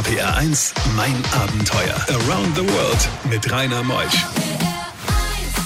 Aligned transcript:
RPR 0.00 0.34
1, 0.34 0.72
mein 0.96 1.14
Abenteuer. 1.42 1.94
Around 2.08 2.56
the 2.56 2.62
World 2.62 3.08
mit 3.28 3.52
Rainer 3.52 3.82
Meusch. 3.82 4.24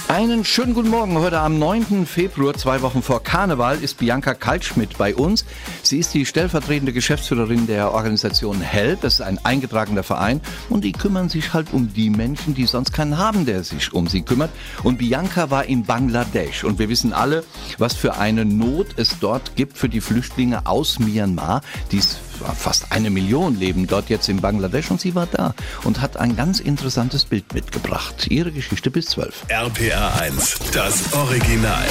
Einen 0.08 0.44
schönen 0.44 0.74
guten 0.74 0.90
Morgen. 0.90 1.16
Heute 1.18 1.38
am 1.38 1.58
9. 1.58 2.04
Februar, 2.04 2.54
zwei 2.54 2.82
Wochen 2.82 3.00
vor 3.00 3.22
Karneval, 3.22 3.82
ist 3.82 3.98
Bianca 3.98 4.34
Kaltschmidt 4.34 4.98
bei 4.98 5.14
uns. 5.14 5.44
Sie 5.82 5.98
ist 5.98 6.14
die 6.14 6.26
stellvertretende 6.26 6.92
Geschäftsführerin 6.92 7.66
der 7.66 7.92
Organisation 7.92 8.60
HELP. 8.60 9.00
Das 9.02 9.14
ist 9.14 9.20
ein 9.20 9.38
eingetragener 9.44 10.02
Verein 10.02 10.40
und 10.68 10.82
die 10.82 10.92
kümmern 10.92 11.28
sich 11.28 11.52
halt 11.52 11.72
um 11.72 11.94
die 11.94 12.10
Menschen, 12.10 12.54
die 12.54 12.66
sonst 12.66 12.92
keinen 12.92 13.18
haben, 13.18 13.46
der 13.46 13.62
sich 13.62 13.92
um 13.92 14.08
sie 14.08 14.22
kümmert. 14.22 14.50
Und 14.82 14.98
Bianca 14.98 15.50
war 15.50 15.64
in 15.64 15.84
Bangladesch 15.84 16.64
und 16.64 16.80
wir 16.80 16.88
wissen 16.88 17.12
alle, 17.12 17.44
was 17.78 17.94
für 17.94 18.16
eine 18.16 18.44
Not 18.44 18.88
es 18.96 19.18
dort 19.20 19.54
gibt 19.54 19.78
für 19.78 19.88
die 19.88 20.00
Flüchtlinge 20.00 20.66
aus 20.66 20.98
Myanmar, 20.98 21.60
die 21.92 22.00
fast 22.56 22.92
eine 22.92 23.10
Million 23.10 23.58
leben 23.58 23.86
dort 23.86 24.10
jetzt 24.10 24.28
in 24.28 24.40
Bangladesch 24.40 24.90
und 24.90 25.00
sie 25.00 25.14
war 25.14 25.26
da 25.26 25.54
und 25.84 26.00
hat 26.00 26.16
ein 26.16 26.36
ganz 26.36 26.60
interessantes 26.60 27.24
Bild 27.24 27.54
mitgebracht. 27.54 28.26
Ihre 28.28 28.52
Geschichte 28.52 28.90
bis 28.90 29.06
zwölf. 29.06 29.44
RPA 29.48 30.14
1, 30.20 30.58
das 30.72 31.12
Original. 31.12 31.86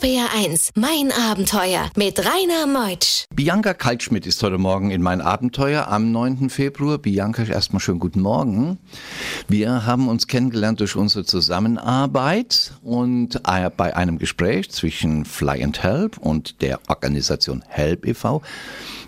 RPR 0.00 0.30
1, 0.34 0.70
mein 0.76 1.12
Abenteuer 1.12 1.90
mit 1.94 2.18
Rainer 2.20 2.66
Meutsch. 2.66 3.26
Bianca 3.34 3.74
Kaltschmidt 3.74 4.26
ist 4.26 4.42
heute 4.42 4.56
Morgen 4.56 4.90
in 4.90 5.02
mein 5.02 5.20
Abenteuer 5.20 5.88
am 5.88 6.10
9. 6.10 6.48
Februar. 6.48 6.96
Bianca, 6.96 7.42
erstmal 7.42 7.80
schönen 7.80 7.98
guten 7.98 8.22
Morgen. 8.22 8.78
Wir 9.46 9.84
haben 9.84 10.08
uns 10.08 10.26
kennengelernt 10.26 10.80
durch 10.80 10.96
unsere 10.96 11.26
Zusammenarbeit 11.26 12.72
und 12.82 13.42
äh, 13.46 13.68
bei 13.76 13.94
einem 13.94 14.18
Gespräch 14.18 14.70
zwischen 14.70 15.26
Fly 15.26 15.62
and 15.62 15.82
Help 15.82 16.16
und 16.16 16.62
der 16.62 16.80
Organisation 16.88 17.62
Help 17.68 18.06
e.V 18.06 18.40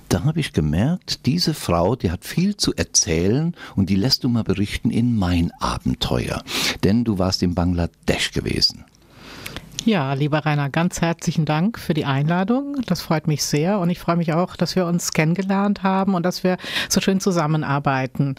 da 0.08 0.24
habe 0.24 0.40
ich 0.40 0.52
gemerkt, 0.52 1.24
diese 1.24 1.54
Frau, 1.54 1.96
die 1.96 2.10
hat 2.10 2.26
viel 2.26 2.58
zu 2.58 2.74
erzählen 2.74 3.56
und 3.76 3.88
die 3.88 3.96
lässt 3.96 4.24
du 4.24 4.28
mal 4.28 4.44
berichten 4.44 4.90
in 4.90 5.16
mein 5.16 5.52
Abenteuer. 5.58 6.42
Denn 6.84 7.02
du 7.02 7.18
warst 7.18 7.42
in 7.42 7.54
Bangladesch 7.54 8.32
gewesen. 8.32 8.84
Ja, 9.84 10.12
lieber 10.12 10.46
Rainer, 10.46 10.70
ganz 10.70 11.00
herzlichen 11.00 11.44
Dank 11.44 11.76
für 11.76 11.92
die 11.92 12.04
Einladung. 12.04 12.76
Das 12.86 13.02
freut 13.02 13.26
mich 13.26 13.42
sehr 13.42 13.80
und 13.80 13.90
ich 13.90 13.98
freue 13.98 14.14
mich 14.14 14.32
auch, 14.32 14.54
dass 14.54 14.76
wir 14.76 14.86
uns 14.86 15.12
kennengelernt 15.12 15.82
haben 15.82 16.14
und 16.14 16.24
dass 16.24 16.44
wir 16.44 16.56
so 16.88 17.00
schön 17.00 17.18
zusammenarbeiten. 17.18 18.36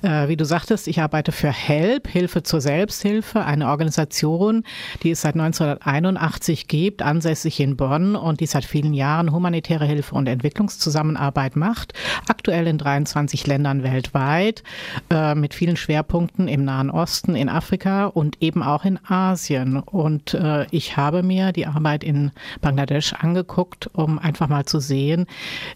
Äh, 0.00 0.28
wie 0.28 0.38
du 0.38 0.46
sagtest, 0.46 0.88
ich 0.88 1.02
arbeite 1.02 1.32
für 1.32 1.50
HELP, 1.50 2.08
Hilfe 2.08 2.44
zur 2.44 2.62
Selbsthilfe, 2.62 3.44
eine 3.44 3.68
Organisation, 3.68 4.64
die 5.02 5.10
es 5.10 5.20
seit 5.20 5.34
1981 5.34 6.66
gibt, 6.66 7.02
ansässig 7.02 7.60
in 7.60 7.76
Bonn 7.76 8.16
und 8.16 8.40
die 8.40 8.46
seit 8.46 8.64
vielen 8.64 8.94
Jahren 8.94 9.32
humanitäre 9.32 9.84
Hilfe 9.84 10.14
und 10.14 10.26
Entwicklungszusammenarbeit 10.26 11.56
macht. 11.56 11.92
Aktuell 12.26 12.66
in 12.68 12.78
23 12.78 13.46
Ländern 13.46 13.82
weltweit, 13.82 14.62
äh, 15.10 15.34
mit 15.34 15.52
vielen 15.52 15.76
Schwerpunkten 15.76 16.48
im 16.48 16.64
Nahen 16.64 16.90
Osten, 16.90 17.36
in 17.36 17.50
Afrika 17.50 18.06
und 18.06 18.40
eben 18.40 18.62
auch 18.62 18.86
in 18.86 18.98
Asien. 19.06 19.78
Und 19.80 20.32
äh, 20.32 20.64
ich 20.70 20.85
ich 20.86 20.96
habe 20.96 21.24
mir 21.24 21.50
die 21.50 21.66
Arbeit 21.66 22.04
in 22.04 22.30
Bangladesch 22.60 23.12
angeguckt, 23.12 23.90
um 23.92 24.20
einfach 24.20 24.48
mal 24.48 24.66
zu 24.66 24.78
sehen, 24.78 25.26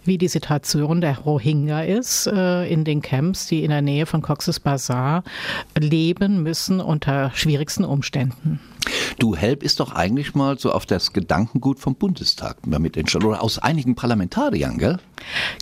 wie 0.05 0.19
die 0.19 0.29
Situation 0.29 1.01
der 1.01 1.19
Rohingya 1.19 1.83
ist 1.83 2.29
äh, 2.29 2.65
in 2.69 2.85
den 2.85 3.03
Camps, 3.03 3.49
die 3.49 3.65
in 3.65 3.71
der 3.71 3.83
Nähe 3.83 4.07
von 4.07 4.23
Cox's 4.23 4.61
Bazar 4.61 5.25
leben 5.77 6.45
müssen 6.45 6.81
unter 6.81 7.33
schwierigsten 7.35 7.85
Umständen. 7.85 8.61
Du, 9.19 9.37
Help 9.37 9.63
ist 9.63 9.81
doch 9.81 9.93
eigentlich 9.93 10.35
mal 10.35 10.59
so 10.59 10.73
auf 10.73 10.87
das 10.87 11.13
Gedankengut 11.13 11.79
vom 11.79 11.95
Bundestag 11.95 12.57
damit 12.65 12.97
entstanden 12.97 13.29
oder 13.29 13.43
aus 13.43 13.59
einigen 13.59 13.95
Parlamentariern, 13.95 14.79
gell? 14.79 14.99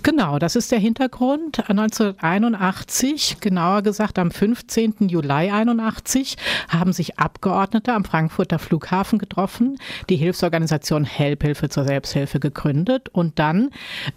Genau, 0.02 0.38
das 0.38 0.54
ist 0.54 0.70
der 0.70 0.78
Hintergrund. 0.78 1.68
1981, 1.68 3.38
genauer 3.40 3.82
gesagt 3.82 4.18
am 4.18 4.30
15. 4.30 5.08
Juli 5.08 5.50
81, 5.50 6.36
haben 6.68 6.92
sich 6.92 7.18
Abgeordnete 7.18 7.92
am 7.92 8.04
Frankfurter 8.04 8.58
Flughafen 8.58 9.18
getroffen, 9.18 9.78
die 10.08 10.16
Hilfsorganisation 10.16 11.04
Help 11.04 11.42
Hilfe 11.42 11.68
zur 11.68 11.84
Selbsthilfe 11.84 12.38
gegründet 12.38 13.08
und 13.08 13.38
dann 13.38 13.70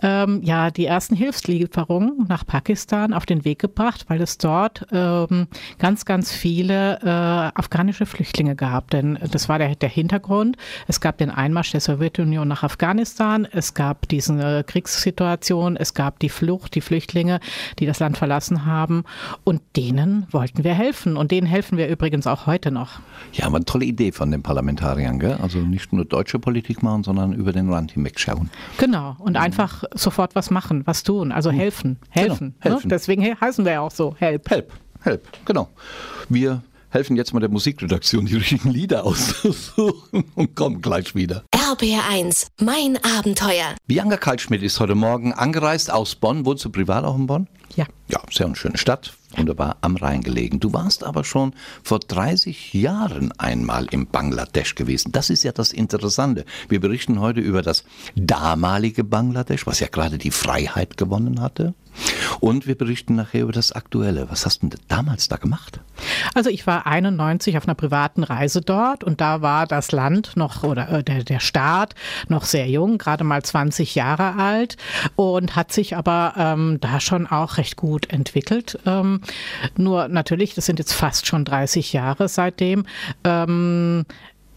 ähm, 0.04 0.42
ja 0.44 0.70
die 0.70 0.86
ersten 0.86 1.16
Hilfslieferungen 1.16 2.26
nach 2.28 2.46
Pakistan 2.46 3.14
auf 3.14 3.26
den 3.26 3.44
Weg 3.44 3.60
gebracht, 3.60 4.06
weil 4.08 4.22
es 4.22 4.38
dort 4.38 4.86
ähm, 4.92 5.48
ganz, 5.80 6.06
ganz 6.06 6.32
viele 6.32 7.00
äh, 7.02 7.60
afghanische 7.60 8.06
Flüchtlinge 8.06 8.56
gab 8.56 8.91
denn 8.94 9.18
das 9.32 9.50
war 9.50 9.60
der, 9.60 9.76
der 9.76 9.90
Hintergrund. 9.90 10.58
Es 10.88 11.02
gab 11.02 11.18
den 11.18 11.30
Einmarsch 11.30 11.72
der 11.72 11.82
Sowjetunion 11.82 12.48
nach 12.48 12.64
Afghanistan, 12.64 13.48
es 13.52 13.74
gab 13.74 14.08
diese 14.08 14.64
Kriegssituation, 14.66 15.78
es 15.78 15.94
gab 15.94 16.20
die 16.20 16.30
Flucht, 16.30 16.76
die 16.76 16.82
Flüchtlinge, 16.82 17.40
die 17.80 17.86
das 17.86 18.00
Land 18.00 18.18
verlassen 18.18 18.66
haben 18.66 19.04
und 19.44 19.62
denen 19.76 20.28
wollten 20.32 20.64
wir 20.64 20.74
helfen 20.74 21.18
und 21.18 21.32
denen 21.32 21.48
helfen 21.48 21.78
wir 21.78 21.88
übrigens 21.88 22.28
auch 22.28 22.46
heute 22.48 22.72
noch. 22.72 23.00
Ja, 23.34 23.46
aber 23.46 23.58
eine 23.58 23.66
tolle 23.66 23.86
Idee 23.86 24.12
von 24.12 24.32
den 24.32 24.44
Parlamentariern, 24.44 25.20
gell? 25.20 25.38
Also 25.42 25.60
nicht 25.60 25.94
nur 25.94 26.06
deutsche 26.06 26.40
Politik 26.40 26.84
machen, 26.84 27.04
sondern 27.04 27.34
über 27.34 27.52
den 27.54 27.72
Rand 27.72 27.92
hinweg 27.94 28.20
schauen. 28.20 28.50
Genau, 28.78 29.16
und 29.20 29.34
mhm. 29.34 29.44
einfach 29.44 29.84
sofort 29.94 30.36
was 30.36 30.50
machen, 30.50 30.86
was 30.86 31.04
tun, 31.04 31.32
also 31.32 31.52
helfen, 31.52 31.98
helfen. 32.10 32.56
Genau, 32.60 32.76
helfen. 32.76 32.88
Ne? 32.88 32.96
Deswegen 32.96 33.40
heißen 33.40 33.66
wir 33.66 33.74
ja 33.74 33.82
auch 33.82 33.92
so, 33.92 34.16
Help. 34.20 34.50
Help, 34.50 34.74
Help, 35.02 35.28
genau. 35.46 35.70
Wir 36.30 36.62
helfen 36.92 37.16
jetzt 37.16 37.34
mal 37.34 37.40
der 37.40 37.50
Musikredaktion, 37.50 38.26
die 38.26 38.36
richtigen 38.36 38.70
Lieder 38.70 39.06
auszusuchen 39.06 40.26
und 40.36 40.56
kommen 40.56 40.82
gleich 40.82 41.16
wieder. 41.16 41.44
RBR1, 41.56 42.48
mein 42.60 43.00
Abenteuer. 43.04 43.76
Bianca 43.88 44.18
Kaltschmidt 44.18 44.62
ist 44.62 44.80
heute 44.80 44.94
Morgen 44.94 45.34
angereist 45.34 45.90
aus 45.90 46.16
Bonn. 46.16 46.46
Wohnst 46.46 46.66
du 46.66 46.70
privat 46.70 47.06
auch 47.06 47.16
in 47.16 47.28
Bonn? 47.28 47.48
Ja. 47.76 47.86
Ja, 48.10 48.20
sehr 48.30 48.48
eine 48.48 48.58
schöne 48.58 48.78
Stadt, 48.78 49.14
wunderbar 49.38 49.78
am 49.80 49.96
Rhein 49.96 50.22
gelegen. 50.22 50.60
Du 50.60 50.74
warst 50.74 51.06
aber 51.06 51.24
schon 51.24 51.54
vor 51.82 52.00
30 52.00 52.74
Jahren 52.74 53.32
einmal 53.38 53.86
in 53.90 54.08
Bangladesch 54.08 54.76
gewesen. 54.76 55.14
Das 55.14 55.30
ist 55.30 55.44
ja 55.44 55.54
das 55.54 55.72
Interessante. 55.72 56.44
Wir 56.68 56.82
berichten 56.82 57.22
heute 57.22 57.40
über 57.40 57.62
das 57.62 57.86
damalige 58.16 59.06
Bangladesch, 59.06 59.66
was 59.66 59.80
ja 59.80 59.88
gerade 59.88 60.18
die 60.18 60.32
Freiheit 60.32 60.98
gewonnen 60.98 61.40
hatte. 61.40 61.74
Und 62.40 62.68
wir 62.68 62.76
berichten 62.76 63.16
nachher 63.16 63.44
über 63.44 63.52
das 63.52 63.72
Aktuelle. 63.72 64.30
Was 64.30 64.46
hast 64.46 64.64
du 64.64 64.70
denn 64.70 64.80
damals 64.88 65.28
da 65.28 65.38
gemacht? 65.38 65.80
Also 66.34 66.50
ich 66.50 66.66
war 66.66 66.88
91 66.88 67.58
auf 67.58 67.66
einer 67.68 67.76
privaten 67.76 68.24
Reise 68.24 68.62
dort 68.62 69.04
und 69.04 69.22
da 69.22 69.42
war 69.42 69.68
das 69.68 69.92
Land 69.92 70.36
noch 70.36 70.64
oder 70.64 70.90
äh, 70.90 71.04
der, 71.04 71.24
der 71.24 71.40
Staat 71.40 71.96
noch 72.28 72.46
sehr 72.46 72.68
jung, 72.68 72.98
gerade 72.98 73.24
mal 73.24 73.44
20 73.44 73.96
Jahre 73.96 74.36
alt 74.42 74.78
und 75.16 75.56
hat 75.56 75.72
sich 75.72 75.96
aber 75.96 76.34
ähm, 76.38 76.80
da 76.82 77.00
schon 77.00 77.28
auch 77.28 77.58
recht 77.58 77.76
gut 77.76 78.10
entwickelt. 78.10 78.80
Ähm, 78.86 79.22
nur 79.78 80.08
natürlich, 80.08 80.56
das 80.56 80.66
sind 80.66 80.80
jetzt 80.80 80.94
fast 80.94 81.28
schon 81.28 81.46
30 81.46 81.94
Jahre 81.94 82.28
seitdem. 82.28 82.86
Ähm, 83.24 84.06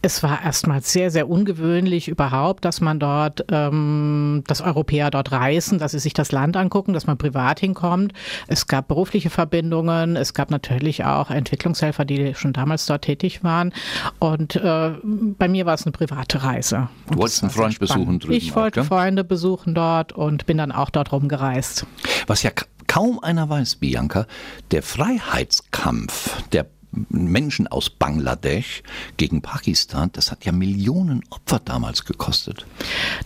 es 0.04 0.22
war 0.22 0.42
erstmal 0.42 0.82
sehr, 0.82 1.10
sehr 1.10 1.30
ungewöhnlich 1.30 2.08
überhaupt, 2.08 2.66
dass 2.66 2.82
man 2.82 3.00
dort, 3.00 3.46
ähm, 3.50 4.44
dass 4.46 4.60
Europäer 4.60 5.10
dort 5.10 5.32
reisen, 5.32 5.78
dass 5.78 5.92
sie 5.92 5.98
sich 5.98 6.12
das 6.12 6.30
Land 6.30 6.58
angucken, 6.58 6.92
dass 6.92 7.06
man 7.06 7.16
privat 7.16 7.60
hinkommt. 7.60 8.12
Es 8.46 8.66
gab 8.66 8.88
berufliche 8.88 9.30
Verbindungen, 9.30 10.16
es 10.16 10.34
gab 10.34 10.50
natürlich 10.50 11.06
auch 11.06 11.30
Entwicklungshelfer, 11.30 12.04
die 12.04 12.34
schon 12.34 12.52
damals 12.52 12.84
dort 12.84 13.02
tätig 13.02 13.42
waren. 13.44 13.72
Und 14.18 14.56
äh, 14.56 14.90
bei 15.02 15.48
mir 15.48 15.64
war 15.64 15.72
es 15.72 15.86
eine 15.86 15.92
private 15.92 16.42
Reise. 16.42 16.90
Du 17.10 17.16
wolltest 17.16 17.42
einen 17.42 17.50
Freund 17.50 17.78
besuchen 17.78 18.18
drüben. 18.18 18.34
Ich 18.34 18.54
wollte 18.54 18.82
auch, 18.82 18.84
Freunde 18.84 19.24
besuchen 19.24 19.74
dort 19.74 20.12
und 20.12 20.44
bin 20.44 20.58
dann 20.58 20.70
auch 20.70 20.90
dort 20.90 21.12
rumgereist. 21.12 21.86
Was 22.26 22.42
ja 22.42 22.50
kaum 22.86 23.20
einer 23.20 23.48
weiß, 23.48 23.76
Bianca, 23.76 24.26
der 24.70 24.82
Freiheitskampf 24.82 26.42
der 26.52 26.66
Menschen 27.08 27.66
aus 27.66 27.90
Bangladesch 27.90 28.82
gegen 29.16 29.42
Pakistan, 29.42 30.10
das 30.12 30.30
hat 30.30 30.44
ja 30.44 30.52
Millionen 30.52 31.22
Opfer 31.30 31.60
damals 31.64 32.04
gekostet. 32.04 32.66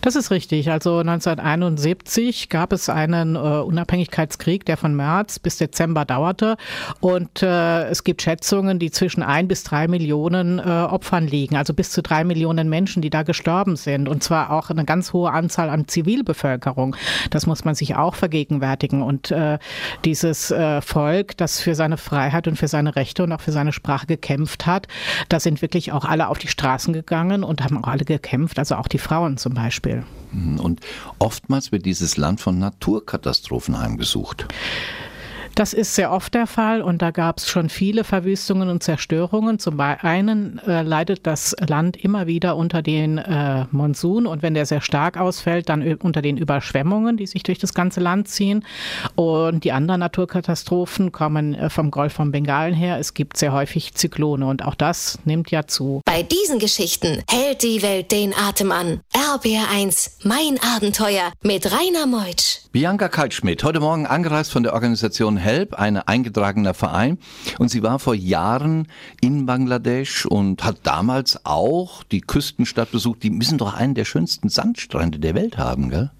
Das 0.01 0.15
ist 0.15 0.31
richtig. 0.31 0.71
Also 0.71 0.99
1971 0.99 2.49
gab 2.49 2.73
es 2.73 2.89
einen 2.89 3.35
äh, 3.35 3.39
Unabhängigkeitskrieg, 3.39 4.65
der 4.65 4.77
von 4.77 4.95
März 4.95 5.39
bis 5.39 5.57
Dezember 5.57 6.05
dauerte. 6.05 6.57
Und 6.99 7.43
äh, 7.43 7.87
es 7.87 8.03
gibt 8.03 8.21
Schätzungen, 8.21 8.79
die 8.79 8.91
zwischen 8.91 9.23
ein 9.23 9.47
bis 9.47 9.63
drei 9.63 9.87
Millionen 9.87 10.59
äh, 10.59 10.61
Opfern 10.61 11.27
liegen. 11.27 11.55
Also 11.55 11.73
bis 11.73 11.91
zu 11.91 12.01
drei 12.01 12.23
Millionen 12.23 12.69
Menschen, 12.69 13.01
die 13.01 13.09
da 13.09 13.23
gestorben 13.23 13.75
sind. 13.75 14.07
Und 14.07 14.23
zwar 14.23 14.51
auch 14.51 14.69
eine 14.69 14.85
ganz 14.85 15.13
hohe 15.13 15.31
Anzahl 15.31 15.69
an 15.69 15.87
Zivilbevölkerung. 15.87 16.95
Das 17.29 17.45
muss 17.45 17.65
man 17.65 17.75
sich 17.75 17.95
auch 17.95 18.15
vergegenwärtigen. 18.15 19.01
Und 19.01 19.31
äh, 19.31 19.59
dieses 20.05 20.51
äh, 20.51 20.81
Volk, 20.81 21.37
das 21.37 21.59
für 21.59 21.75
seine 21.75 21.97
Freiheit 21.97 22.47
und 22.47 22.57
für 22.57 22.67
seine 22.67 22.95
Rechte 22.95 23.23
und 23.23 23.31
auch 23.31 23.41
für 23.41 23.51
seine 23.51 23.58
seine 23.59 23.73
Sprache 23.73 24.07
gekämpft 24.07 24.65
hat. 24.65 24.87
Da 25.27 25.39
sind 25.39 25.61
wirklich 25.61 25.91
auch 25.91 26.05
alle 26.05 26.29
auf 26.29 26.39
die 26.39 26.47
Straßen 26.47 26.93
gegangen 26.93 27.43
und 27.43 27.61
haben 27.61 27.83
auch 27.83 27.87
alle 27.89 28.05
gekämpft, 28.05 28.57
also 28.57 28.75
auch 28.75 28.87
die 28.87 28.99
Frauen 28.99 29.37
zum 29.37 29.53
Beispiel. 29.53 30.03
Und 30.31 30.79
oftmals 31.17 31.71
wird 31.71 31.85
dieses 31.85 32.15
Land 32.15 32.39
von 32.39 32.57
Naturkatastrophen 32.57 33.79
heimgesucht. 33.79 34.47
Das 35.59 35.73
ist 35.73 35.93
sehr 35.93 36.13
oft 36.13 36.33
der 36.35 36.47
Fall 36.47 36.81
und 36.81 37.01
da 37.01 37.11
gab 37.11 37.39
es 37.39 37.49
schon 37.49 37.67
viele 37.67 38.05
Verwüstungen 38.05 38.69
und 38.69 38.81
Zerstörungen. 38.81 39.59
Zum 39.59 39.77
einen 39.77 40.57
äh, 40.59 40.83
leidet 40.83 41.27
das 41.27 41.53
Land 41.59 41.97
immer 41.97 42.27
wieder 42.27 42.55
unter 42.55 42.81
den 42.81 43.17
äh, 43.17 43.65
Monsun 43.69 44.25
und 44.25 44.41
wenn 44.41 44.53
der 44.53 44.65
sehr 44.65 44.79
stark 44.79 45.17
ausfällt, 45.17 45.67
dann 45.67 45.95
unter 45.95 46.21
den 46.21 46.37
Überschwemmungen, 46.37 47.17
die 47.17 47.27
sich 47.27 47.43
durch 47.43 47.59
das 47.59 47.73
ganze 47.73 47.99
Land 47.99 48.29
ziehen. 48.29 48.63
Und 49.15 49.65
die 49.65 49.73
anderen 49.73 49.99
Naturkatastrophen 49.99 51.11
kommen 51.11 51.55
äh, 51.55 51.69
vom 51.69 51.91
Golf 51.91 52.13
von 52.13 52.31
Bengalen 52.31 52.73
her. 52.73 52.97
Es 52.97 53.13
gibt 53.13 53.35
sehr 53.35 53.51
häufig 53.51 53.93
Zyklone 53.95 54.45
und 54.45 54.63
auch 54.63 54.75
das 54.75 55.19
nimmt 55.25 55.51
ja 55.51 55.67
zu. 55.67 55.99
Bei 56.05 56.23
diesen 56.23 56.59
Geschichten 56.59 57.21
hält 57.29 57.63
die 57.63 57.81
Welt 57.81 58.13
den 58.13 58.33
Atem 58.33 58.71
an. 58.71 59.01
RBR1, 59.13 60.11
mein 60.23 60.57
Abenteuer 60.73 61.33
mit 61.43 61.69
Rainer 61.69 62.07
Meutsch. 62.07 62.59
Bianca 62.71 63.09
Kaltschmidt, 63.09 63.63
heute 63.63 63.79
Morgen 63.79 64.05
angereist 64.05 64.51
von 64.51 64.61
der 64.61 64.73
Organisation 64.73 65.37
HELP, 65.37 65.48
ein 65.77 65.97
eingetragener 65.97 66.73
Verein. 66.73 67.17
Und 67.57 67.69
sie 67.69 67.83
war 67.83 67.99
vor 67.99 68.15
Jahren 68.15 68.87
in 69.21 69.45
Bangladesch 69.45 70.25
und 70.25 70.63
hat 70.63 70.77
damals 70.83 71.45
auch 71.45 72.03
die 72.03 72.21
Küstenstadt 72.21 72.91
besucht. 72.91 73.23
Die 73.23 73.29
müssen 73.29 73.57
doch 73.57 73.73
einen 73.73 73.95
der 73.95 74.05
schönsten 74.05 74.49
Sandstrände 74.49 75.19
der 75.19 75.35
Welt 75.35 75.57
haben, 75.57 75.89
gell? 75.89 76.11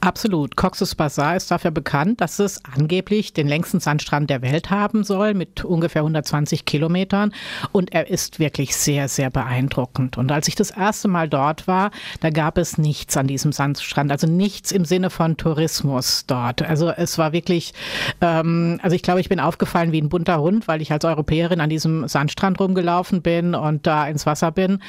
Absolut. 0.00 0.56
Cox's 0.56 0.94
Bazar 0.94 1.36
ist 1.36 1.50
dafür 1.50 1.70
bekannt, 1.70 2.20
dass 2.20 2.38
es 2.38 2.60
angeblich 2.64 3.32
den 3.32 3.48
längsten 3.48 3.80
Sandstrand 3.80 4.30
der 4.30 4.42
Welt 4.42 4.70
haben 4.70 5.04
soll 5.04 5.34
mit 5.34 5.64
ungefähr 5.64 6.02
120 6.02 6.64
Kilometern. 6.64 7.32
Und 7.72 7.92
er 7.92 8.08
ist 8.08 8.38
wirklich 8.38 8.76
sehr, 8.76 9.08
sehr 9.08 9.30
beeindruckend. 9.30 10.18
Und 10.18 10.30
als 10.32 10.48
ich 10.48 10.54
das 10.54 10.70
erste 10.70 11.08
Mal 11.08 11.28
dort 11.28 11.66
war, 11.66 11.90
da 12.20 12.30
gab 12.30 12.58
es 12.58 12.78
nichts 12.78 13.16
an 13.16 13.26
diesem 13.26 13.52
Sandstrand. 13.52 14.10
Also 14.10 14.26
nichts 14.26 14.72
im 14.72 14.84
Sinne 14.84 15.10
von 15.10 15.36
Tourismus 15.36 16.24
dort. 16.26 16.62
Also 16.62 16.90
es 16.90 17.18
war 17.18 17.32
wirklich, 17.32 17.72
ähm, 18.20 18.78
also 18.82 18.94
ich 18.94 19.02
glaube, 19.02 19.20
ich 19.20 19.28
bin 19.28 19.40
aufgefallen 19.40 19.92
wie 19.92 20.00
ein 20.00 20.08
bunter 20.08 20.40
Hund, 20.40 20.68
weil 20.68 20.82
ich 20.82 20.92
als 20.92 21.04
Europäerin 21.04 21.60
an 21.60 21.70
diesem 21.70 22.08
Sandstrand 22.08 22.60
rumgelaufen 22.60 23.22
bin 23.22 23.54
und 23.54 23.86
da 23.86 24.06
ins 24.06 24.26
Wasser 24.26 24.52
bin. 24.52 24.80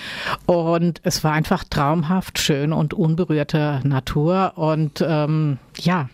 Und 0.45 1.01
es 1.03 1.23
war 1.23 1.33
einfach 1.33 1.63
traumhaft 1.63 2.39
schön 2.39 2.73
und 2.73 2.93
unberührte 2.93 3.81
Natur. 3.83 4.53
Und 4.55 4.84
ähm, 5.01 5.57
ja, 5.79 6.09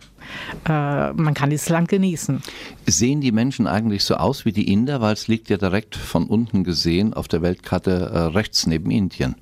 äh, 0.68 1.14
man 1.14 1.34
kann 1.34 1.50
dieses 1.50 1.70
Land 1.70 1.90
genießen. 1.90 2.42
Sehen 2.86 3.22
die 3.22 3.32
Menschen 3.32 3.68
eigentlich 3.68 4.04
so 4.04 4.16
aus 4.16 4.46
wie 4.46 4.52
die 4.52 4.72
Inder, 4.72 5.02
weil 5.02 5.14
es 5.14 5.28
liegt 5.28 5.50
ja 5.50 5.58
direkt 5.58 5.96
von 5.96 6.26
unten 6.26 6.64
gesehen 6.64 7.14
auf 7.14 7.28
der 7.28 7.42
Weltkarte 7.42 7.92
äh, 7.92 8.20
rechts 8.20 8.68
neben 8.68 8.92
Indien? 8.92 9.36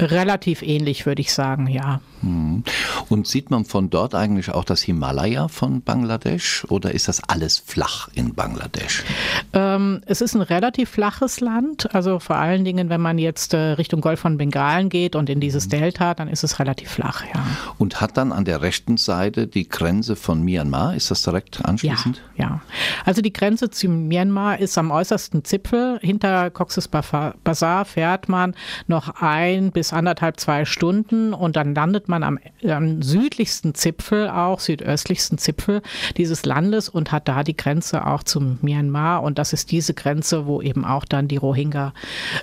Relativ 0.00 0.62
ähnlich, 0.62 1.06
würde 1.06 1.22
ich 1.22 1.32
sagen, 1.32 1.66
ja. 1.68 2.00
Hm. 2.20 2.64
Und 3.08 3.26
sieht 3.26 3.50
man 3.50 3.64
von 3.64 3.90
dort 3.90 4.14
eigentlich 4.14 4.50
auch 4.50 4.64
das 4.64 4.80
Himalaya 4.82 5.48
von 5.48 5.82
Bangladesch 5.82 6.64
oder 6.68 6.92
ist 6.92 7.08
das 7.08 7.22
alles 7.28 7.58
flach 7.58 8.08
in 8.14 8.34
Bangladesch? 8.34 9.04
Ähm, 9.52 10.00
es 10.06 10.20
ist 10.20 10.34
ein 10.34 10.40
relativ 10.40 10.90
flaches 10.90 11.40
Land. 11.40 11.94
Also 11.94 12.18
vor 12.18 12.36
allen 12.36 12.64
Dingen, 12.64 12.88
wenn 12.88 13.00
man 13.00 13.18
jetzt 13.18 13.52
äh, 13.52 13.58
Richtung 13.58 14.00
Golf 14.00 14.20
von 14.20 14.38
Bengalen 14.38 14.88
geht 14.88 15.16
und 15.16 15.28
in 15.28 15.40
dieses 15.40 15.66
mhm. 15.66 15.70
Delta, 15.70 16.14
dann 16.14 16.28
ist 16.28 16.44
es 16.44 16.58
relativ 16.58 16.90
flach, 16.90 17.24
ja. 17.34 17.44
Und 17.78 18.00
hat 18.00 18.16
dann 18.16 18.32
an 18.32 18.44
der 18.44 18.62
rechten 18.62 18.96
Seite 18.96 19.46
die 19.46 19.68
Grenze 19.68 20.16
von 20.16 20.42
Myanmar, 20.42 20.94
ist 20.94 21.10
das 21.10 21.22
direkt 21.22 21.64
anschließend? 21.64 22.22
Ja, 22.36 22.44
ja. 22.44 22.60
Also 23.04 23.20
die 23.20 23.32
Grenze 23.32 23.70
zu 23.70 23.88
Myanmar 23.88 24.58
ist 24.58 24.78
am 24.78 24.90
äußersten 24.90 25.44
Zipfel. 25.44 25.98
Hinter 26.00 26.50
Cox's 26.50 26.88
Bazar 26.88 27.84
fährt 27.84 28.28
man 28.28 28.54
noch 28.86 29.20
ein 29.20 29.33
bis 29.72 29.92
anderthalb, 29.92 30.40
zwei 30.40 30.64
Stunden 30.64 31.34
und 31.34 31.56
dann 31.56 31.74
landet 31.74 32.08
man 32.08 32.14
man 32.14 32.22
am, 32.22 32.38
am 32.68 33.02
südlichsten 33.02 33.74
Zipfel, 33.74 34.28
auch 34.28 34.60
südöstlichsten 34.60 35.38
Zipfel 35.38 35.82
dieses 36.16 36.44
Landes 36.44 36.88
und 36.88 37.12
hat 37.12 37.28
da 37.28 37.42
die 37.42 37.56
Grenze 37.56 38.06
auch 38.06 38.22
zum 38.22 38.58
Myanmar. 38.62 39.22
Und 39.22 39.38
das 39.38 39.52
ist 39.52 39.70
diese 39.70 39.94
Grenze, 39.94 40.46
wo 40.46 40.62
eben 40.62 40.84
auch 40.84 41.04
dann 41.04 41.28
die 41.28 41.36
Rohingya 41.36 41.92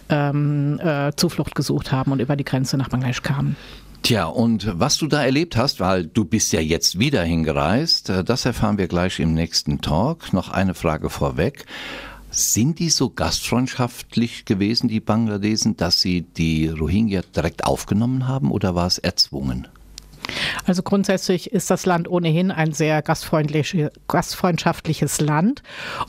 ähm, 0.09 0.79
äh, 0.79 1.11
Zuflucht 1.15 1.55
gesucht 1.55 1.91
haben 1.91 2.11
und 2.11 2.19
über 2.19 2.35
die 2.35 2.45
Grenze 2.45 2.77
nach 2.77 2.89
Bangladesch 2.89 3.21
kamen. 3.21 3.55
Tja, 4.03 4.25
und 4.25 4.67
was 4.79 4.97
du 4.97 5.05
da 5.05 5.23
erlebt 5.23 5.55
hast, 5.55 5.79
weil 5.79 6.07
du 6.07 6.25
bist 6.25 6.51
ja 6.53 6.59
jetzt 6.59 6.97
wieder 6.97 7.23
hingereist, 7.23 8.09
äh, 8.09 8.23
das 8.23 8.45
erfahren 8.45 8.77
wir 8.77 8.88
gleich 8.88 9.19
im 9.19 9.33
nächsten 9.33 9.79
Talk. 9.81 10.33
Noch 10.33 10.49
eine 10.49 10.73
Frage 10.73 11.09
vorweg. 11.09 11.65
Sind 12.33 12.80
die 12.80 12.89
so 12.89 13.10
gastfreundschaftlich 13.10 14.45
gewesen, 14.45 14.88
die 14.88 15.01
Bangladesen, 15.01 15.75
dass 15.75 16.00
sie 16.00 16.22
die 16.22 16.69
Rohingya 16.69 17.24
direkt 17.36 17.66
aufgenommen 17.66 18.25
haben 18.25 18.51
oder 18.51 18.74
war 18.74 18.88
es 18.88 19.00
erzwungen? 19.00 19.68
Also 20.66 20.83
grundsätzlich 20.83 21.51
ist 21.51 21.69
das 21.69 21.86
Land 21.86 22.10
ohnehin 22.10 22.51
ein 22.51 22.74
sehr 22.74 23.01
gastfreundschaftliches 23.01 25.22
Land. 25.22 25.63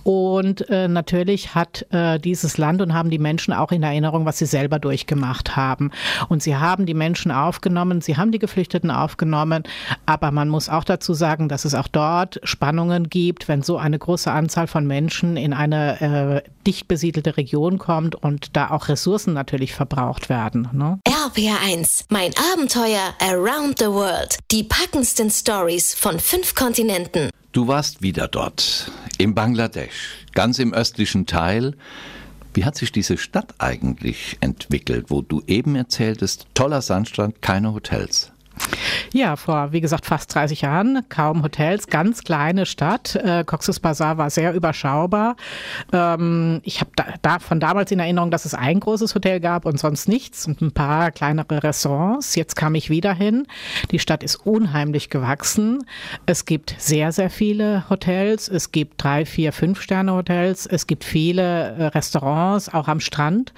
Und 0.04 0.68
äh, 0.68 0.88
natürlich 0.88 1.54
hat 1.54 1.86
äh, 1.90 2.18
dieses 2.18 2.58
Land 2.58 2.82
und 2.82 2.94
haben 2.94 3.10
die 3.10 3.18
Menschen 3.18 3.54
auch 3.54 3.72
in 3.72 3.82
Erinnerung, 3.82 4.24
was 4.24 4.38
sie 4.38 4.46
selber 4.46 4.78
durchgemacht 4.78 5.56
haben. 5.56 5.90
Und 6.28 6.42
sie 6.42 6.56
haben 6.56 6.86
die 6.86 6.94
Menschen 6.94 7.30
aufgenommen, 7.30 8.00
sie 8.00 8.16
haben 8.16 8.32
die 8.32 8.38
Geflüchteten 8.38 8.90
aufgenommen. 8.90 9.64
Aber 10.06 10.30
man 10.30 10.48
muss 10.48 10.68
auch 10.68 10.84
dazu 10.84 11.14
sagen, 11.14 11.48
dass 11.48 11.64
es 11.64 11.74
auch 11.74 11.88
dort 11.88 12.40
Spannungen 12.44 13.08
gibt, 13.08 13.48
wenn 13.48 13.62
so 13.62 13.78
eine 13.78 13.98
große 13.98 14.30
Anzahl 14.30 14.66
von 14.66 14.86
Menschen 14.86 15.36
in 15.36 15.52
eine 15.52 16.00
äh, 16.00 16.42
dicht 16.66 16.88
besiedelte 16.88 17.36
Region 17.36 17.78
kommt 17.78 18.14
und 18.14 18.56
da 18.56 18.70
auch 18.70 18.88
Ressourcen 18.88 19.34
natürlich 19.34 19.74
verbraucht 19.74 20.28
werden. 20.28 20.68
Ne? 20.72 20.98
RPR1, 21.08 22.04
mein 22.08 22.32
Abenteuer 22.52 23.14
Around 23.20 23.78
the 23.78 23.86
World. 23.86 24.11
Die 24.50 24.64
packendsten 24.64 25.30
Stories 25.30 25.94
von 25.94 26.18
fünf 26.18 26.54
Kontinenten. 26.54 27.30
Du 27.52 27.68
warst 27.68 28.02
wieder 28.02 28.28
dort, 28.28 28.90
in 29.18 29.34
Bangladesch, 29.34 30.26
ganz 30.32 30.58
im 30.58 30.72
östlichen 30.72 31.26
Teil. 31.26 31.76
Wie 32.54 32.64
hat 32.64 32.76
sich 32.76 32.92
diese 32.92 33.16
Stadt 33.18 33.54
eigentlich 33.58 34.38
entwickelt, 34.40 35.06
wo 35.08 35.22
du 35.22 35.42
eben 35.46 35.76
erzähltest, 35.76 36.46
toller 36.54 36.82
Sandstrand, 36.82 37.40
keine 37.42 37.72
Hotels? 37.72 38.31
Ja, 39.12 39.36
vor, 39.36 39.72
wie 39.72 39.82
gesagt, 39.82 40.06
fast 40.06 40.34
30 40.34 40.62
Jahren, 40.62 41.04
kaum 41.10 41.42
Hotels, 41.42 41.88
ganz 41.88 42.22
kleine 42.22 42.64
Stadt. 42.64 43.14
Äh, 43.16 43.44
Cox's 43.44 43.78
Bazar 43.78 44.16
war 44.16 44.30
sehr 44.30 44.54
überschaubar. 44.54 45.36
Ähm, 45.92 46.62
ich 46.64 46.80
habe 46.80 46.92
da, 46.96 47.04
da, 47.20 47.38
von 47.38 47.60
damals 47.60 47.90
in 47.90 47.98
Erinnerung, 47.98 48.30
dass 48.30 48.46
es 48.46 48.54
ein 48.54 48.80
großes 48.80 49.14
Hotel 49.14 49.38
gab 49.40 49.66
und 49.66 49.78
sonst 49.78 50.08
nichts 50.08 50.46
und 50.46 50.62
ein 50.62 50.72
paar 50.72 51.10
kleinere 51.10 51.62
Restaurants. 51.62 52.36
Jetzt 52.36 52.56
kam 52.56 52.74
ich 52.74 52.88
wieder 52.88 53.12
hin. 53.12 53.46
Die 53.90 53.98
Stadt 53.98 54.22
ist 54.22 54.46
unheimlich 54.46 55.10
gewachsen. 55.10 55.84
Es 56.24 56.46
gibt 56.46 56.74
sehr, 56.78 57.12
sehr 57.12 57.28
viele 57.28 57.84
Hotels. 57.90 58.48
Es 58.48 58.72
gibt 58.72 59.02
drei, 59.02 59.26
vier, 59.26 59.52
fünf 59.52 59.82
Sterne 59.82 60.14
Hotels. 60.14 60.64
Es 60.64 60.86
gibt 60.86 61.04
viele 61.04 61.42
äh, 61.76 61.84
Restaurants, 61.88 62.72
auch 62.72 62.88
am 62.88 63.00
Strand. 63.00 63.52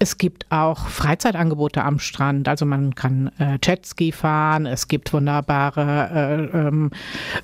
Es 0.00 0.18
gibt 0.18 0.46
auch 0.50 0.88
Freizeitangebote 0.88 1.84
am 1.84 2.00
Strand. 2.00 2.48
Also 2.48 2.66
man 2.66 2.96
kann 2.96 3.30
äh, 3.38 3.58
Jetski 3.62 4.10
fahren. 4.10 4.66
Es 4.66 4.88
gibt 4.88 4.95
wunderbare 5.12 6.50
äh, 6.52 6.58
ähm, 6.58 6.90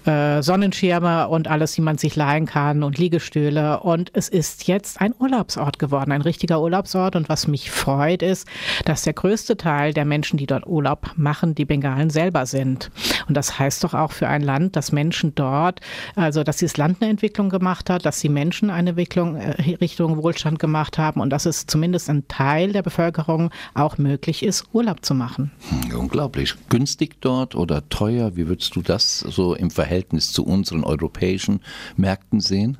äh, 0.05 0.43
Sonnenschirme 0.43 1.29
und 1.29 1.49
alles, 1.49 1.73
die 1.73 1.81
man 1.81 1.99
sich 1.99 2.17
leihen 2.17 2.47
kann 2.47 2.83
und 2.83 2.99
Liegestühle. 2.99 3.81
Und 3.81 4.11
es 4.15 4.29
ist 4.29 4.67
jetzt 4.69 5.01
ein 5.01 5.15
Urlaubsort 5.19 5.79
geworden, 5.79 6.13
ein 6.13 6.23
richtiger 6.23 6.61
Urlaubsort. 6.61 7.17
Und 7.17 7.29
was 7.29 7.47
mich 7.49 7.71
freut, 7.71 8.23
ist, 8.23 8.49
dass 8.85 9.03
der 9.03 9.13
größte 9.13 9.57
Teil 9.57 9.93
der 9.93 10.05
Menschen, 10.05 10.37
die 10.37 10.47
dort 10.47 10.67
Urlaub 10.67 11.11
machen, 11.17 11.55
die 11.55 11.65
Bengalen 11.65 12.11
selber 12.11 12.47
sind. 12.47 12.91
Und 13.29 13.37
das 13.37 13.59
heißt 13.59 13.85
doch 13.85 13.95
auch 13.95 14.13
für 14.13 14.29
ein 14.29 14.43
Land, 14.43 14.77
dass 14.77 14.93
Menschen 14.93 15.35
dort, 15.35 15.81
also 16.17 16.45
dass 16.45 16.59
dieses 16.59 16.77
Land 16.77 16.99
eine 17.01 17.11
Entwicklung 17.11 17.49
gemacht 17.49 17.91
hat, 17.91 18.07
dass 18.07 18.21
die 18.21 18.29
Menschen 18.29 18.71
eine 18.71 18.91
Entwicklung 18.91 19.37
äh, 19.37 19.77
Richtung 19.81 20.17
Wohlstand 20.23 20.59
gemacht 20.59 20.99
haben 20.99 21.21
und 21.21 21.31
dass 21.31 21.47
es 21.47 21.67
zumindest 21.67 22.09
ein 22.11 22.29
Teil 22.29 22.73
der 22.73 22.83
Bevölkerung 22.83 23.51
auch 23.75 23.99
möglich 23.99 24.43
ist, 24.43 24.67
Urlaub 24.73 25.05
zu 25.05 25.15
machen. 25.15 25.51
Hm, 25.69 25.99
unglaublich. 25.99 26.55
Günstig 26.69 27.21
dort 27.21 27.42
oder 27.55 27.89
teuer? 27.89 28.37
Wie 28.37 28.49
würdest 28.49 28.75
du 28.77 28.83
das 28.83 29.21
so 29.21 29.55
im 29.55 29.71
Verhältnis 29.71 30.33
zu 30.33 30.45
unseren 30.45 30.85
europäischen 30.85 31.61
Märkten 31.97 32.41
sehen? 32.41 32.79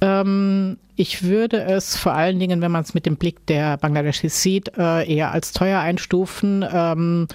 Ähm, 0.00 0.76
ich 0.96 1.22
würde 1.22 1.62
es 1.62 1.96
vor 1.96 2.12
allen 2.12 2.40
Dingen, 2.40 2.60
wenn 2.60 2.72
man 2.72 2.82
es 2.82 2.92
mit 2.92 3.06
dem 3.06 3.16
Blick 3.16 3.46
der 3.46 3.76
Bangladeschis 3.76 4.42
sieht, 4.42 4.76
äh, 4.76 5.08
eher 5.08 5.30
als 5.30 5.52
teuer 5.52 5.78
einstufen. 5.78 6.64
Ähm, 6.72 7.28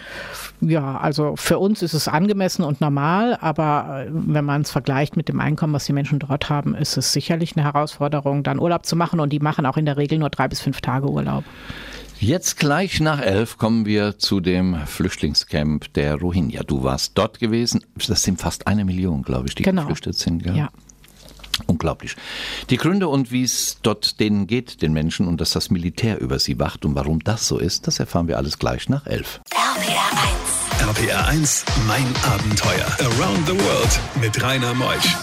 ja, 0.59 0.97
also 0.97 1.35
für 1.37 1.59
uns 1.59 1.81
ist 1.81 1.93
es 1.93 2.09
angemessen 2.09 2.63
und 2.63 2.81
normal, 2.81 3.37
aber 3.39 4.05
äh, 4.05 4.09
wenn 4.11 4.43
man 4.43 4.63
es 4.63 4.71
vergleicht 4.71 5.15
mit 5.15 5.29
dem 5.29 5.39
Einkommen, 5.39 5.73
was 5.73 5.85
die 5.85 5.93
Menschen 5.93 6.19
dort 6.19 6.49
haben, 6.49 6.75
ist 6.75 6.97
es 6.97 7.13
sicherlich 7.13 7.55
eine 7.55 7.63
Herausforderung, 7.63 8.43
dann 8.43 8.59
Urlaub 8.59 8.85
zu 8.85 8.97
machen 8.97 9.21
und 9.21 9.31
die 9.31 9.39
machen 9.39 9.65
auch 9.65 9.77
in 9.77 9.85
der 9.85 9.95
Regel 9.95 10.19
nur 10.19 10.29
drei 10.29 10.49
bis 10.49 10.59
fünf 10.59 10.81
Tage 10.81 11.09
Urlaub. 11.09 11.45
Jetzt 12.23 12.57
gleich 12.57 13.01
nach 13.01 13.19
elf 13.19 13.57
kommen 13.57 13.85
wir 13.85 14.17
zu 14.17 14.39
dem 14.39 14.77
Flüchtlingscamp 14.87 15.91
der 15.93 16.15
Rohingya. 16.15 16.63
Du 16.63 16.81
warst 16.81 17.17
dort 17.17 17.37
gewesen. 17.37 17.83
Das 18.07 18.23
sind 18.23 18.39
fast 18.39 18.65
eine 18.65 18.85
Million, 18.85 19.23
glaube 19.23 19.49
ich, 19.49 19.55
die 19.55 19.63
genau. 19.63 19.81
geflüchtet 19.81 20.15
sind. 20.15 20.41
Gell? 20.41 20.55
Ja. 20.55 20.69
Unglaublich. 21.67 22.15
Die 22.69 22.77
Gründe 22.77 23.09
und 23.09 23.33
wie 23.33 23.43
es 23.43 23.79
dort 23.83 24.21
denen 24.21 24.47
geht, 24.47 24.81
den 24.81 24.93
Menschen, 24.93 25.27
und 25.27 25.41
dass 25.41 25.51
das 25.51 25.69
Militär 25.69 26.21
über 26.21 26.39
sie 26.39 26.59
wacht 26.59 26.85
und 26.85 26.95
warum 26.95 27.19
das 27.19 27.45
so 27.45 27.57
ist, 27.57 27.87
das 27.87 27.99
erfahren 27.99 28.29
wir 28.29 28.37
alles 28.37 28.57
gleich 28.57 28.87
nach 28.87 29.05
elf. 29.05 29.41
RPR 29.51 30.87
1. 30.87 30.97
RPR 30.97 31.27
1, 31.27 31.65
mein 31.87 32.07
Abenteuer. 32.23 32.87
Around 33.01 33.47
the 33.47 33.53
World 33.53 33.99
mit 34.21 34.41
Rainer 34.41 34.73
Meusch. 34.73 35.17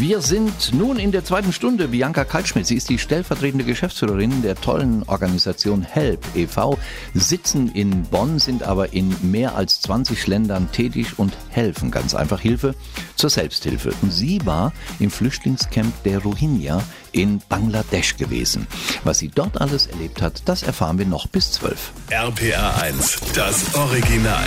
Wir 0.00 0.20
sind 0.20 0.72
nun 0.74 0.96
in 0.96 1.10
der 1.10 1.24
zweiten 1.24 1.52
Stunde. 1.52 1.88
Bianca 1.88 2.22
Kaltschmidt, 2.22 2.68
sie 2.68 2.76
ist 2.76 2.88
die 2.88 3.00
stellvertretende 3.00 3.64
Geschäftsführerin 3.64 4.42
der 4.42 4.54
tollen 4.54 5.02
Organisation 5.08 5.82
HELP 5.82 6.24
e.V., 6.36 6.78
sitzen 7.14 7.72
in 7.72 8.04
Bonn, 8.04 8.38
sind 8.38 8.62
aber 8.62 8.92
in 8.92 9.12
mehr 9.22 9.56
als 9.56 9.80
20 9.80 10.28
Ländern 10.28 10.70
tätig 10.70 11.18
und 11.18 11.36
helfen 11.48 11.90
ganz 11.90 12.14
einfach 12.14 12.38
Hilfe 12.38 12.76
zur 13.16 13.28
Selbsthilfe. 13.28 13.92
Und 14.00 14.12
sie 14.12 14.40
war 14.44 14.72
im 15.00 15.10
Flüchtlingscamp 15.10 16.04
der 16.04 16.20
Rohingya 16.20 16.80
in 17.10 17.40
Bangladesch 17.48 18.16
gewesen. 18.16 18.68
Was 19.02 19.18
sie 19.18 19.28
dort 19.34 19.60
alles 19.60 19.88
erlebt 19.88 20.22
hat, 20.22 20.42
das 20.44 20.62
erfahren 20.62 20.98
wir 20.98 21.06
noch 21.06 21.26
bis 21.26 21.50
12. 21.50 21.92
RPA 22.10 22.82
1, 22.82 23.18
das 23.34 23.74
Original. 23.74 24.46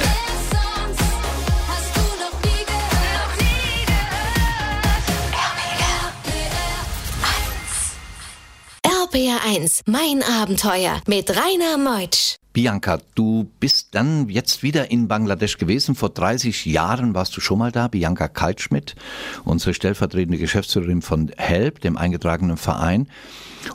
1, 9.51 9.81
mein 9.85 10.23
Abenteuer 10.23 11.01
mit 11.07 11.29
Rainer 11.29 11.77
Meutsch. 11.77 12.37
Bianca, 12.53 12.99
du 13.15 13.51
bist 13.59 13.89
dann 13.91 14.29
jetzt 14.29 14.63
wieder 14.63 14.91
in 14.91 15.09
Bangladesch 15.09 15.57
gewesen. 15.57 15.93
Vor 15.93 16.09
30 16.09 16.65
Jahren 16.65 17.13
warst 17.13 17.35
du 17.35 17.41
schon 17.41 17.59
mal 17.59 17.69
da. 17.69 17.89
Bianca 17.89 18.29
Kaltschmidt, 18.29 18.95
unsere 19.43 19.73
stellvertretende 19.73 20.37
Geschäftsführerin 20.37 21.01
von 21.01 21.33
HELP, 21.35 21.81
dem 21.81 21.97
eingetragenen 21.97 22.55
Verein. 22.55 23.09